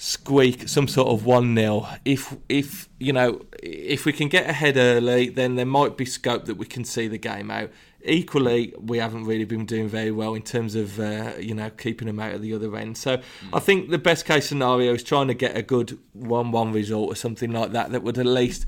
[0.00, 4.76] squeak some sort of one 0 if if you know if we can get ahead
[4.76, 7.68] early then there might be scope that we can see the game out
[8.04, 12.06] equally we haven't really been doing very well in terms of uh, you know keeping
[12.06, 13.20] them out at the other end so
[13.52, 17.16] i think the best case scenario is trying to get a good 1-1 result or
[17.16, 18.66] something like that that would at least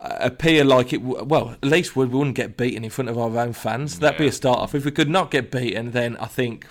[0.00, 1.02] uh, appear like it.
[1.02, 3.98] Well, at least we wouldn't get beaten in front of our own fans.
[3.98, 4.74] That'd be a start off.
[4.74, 6.66] If we could not get beaten, then I think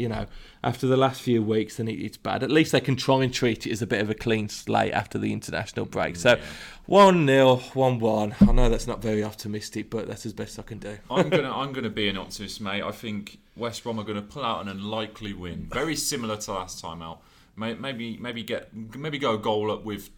[0.00, 0.26] you know,
[0.62, 2.42] after the last few weeks, then it, it's bad.
[2.42, 4.92] At least they can try and treat it as a bit of a clean slate
[4.92, 6.16] after the international break.
[6.16, 6.42] So, Yeah.
[6.86, 8.34] one 0 one one.
[8.40, 10.98] I know that's not very optimistic, but that's as best I can do.
[11.10, 12.82] I'm gonna I'm gonna be an optimist, mate.
[12.82, 16.80] I think West Brom are gonna pull out an unlikely win, very similar to last
[16.80, 17.20] time out.
[17.56, 20.08] Maybe maybe get maybe go a goal up with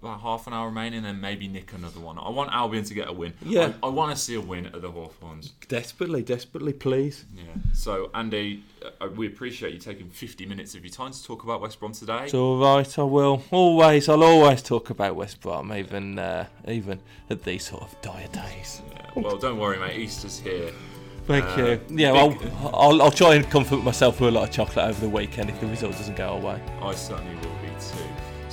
[0.00, 2.18] about half an hour remaining, and maybe nick another one.
[2.18, 3.32] I want Albion to get a win.
[3.44, 3.72] Yeah.
[3.82, 5.50] I, I want to see a win at the Hawthorns.
[5.68, 7.24] Desperately, desperately, please.
[7.34, 7.42] Yeah.
[7.72, 8.62] So Andy,
[9.00, 11.92] uh, we appreciate you taking 50 minutes of your time to talk about West Brom
[11.92, 12.24] today.
[12.24, 12.98] It's all right.
[12.98, 14.08] I will always.
[14.08, 17.00] I'll always talk about West Brom, even uh, even
[17.30, 18.82] at these sort of dire days.
[18.92, 19.10] Yeah.
[19.22, 19.98] Well, don't worry, mate.
[19.98, 20.72] Easter's here.
[21.26, 21.80] Thank Uh, you.
[21.90, 25.00] Yeah, big- I'll, I'll I'll try and comfort myself with a lot of chocolate over
[25.00, 26.60] the weekend if the result doesn't go away.
[26.82, 28.04] I certainly will be too.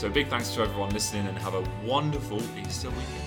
[0.04, 3.23] So big thanks to everyone listening, and have a wonderful Easter weekend.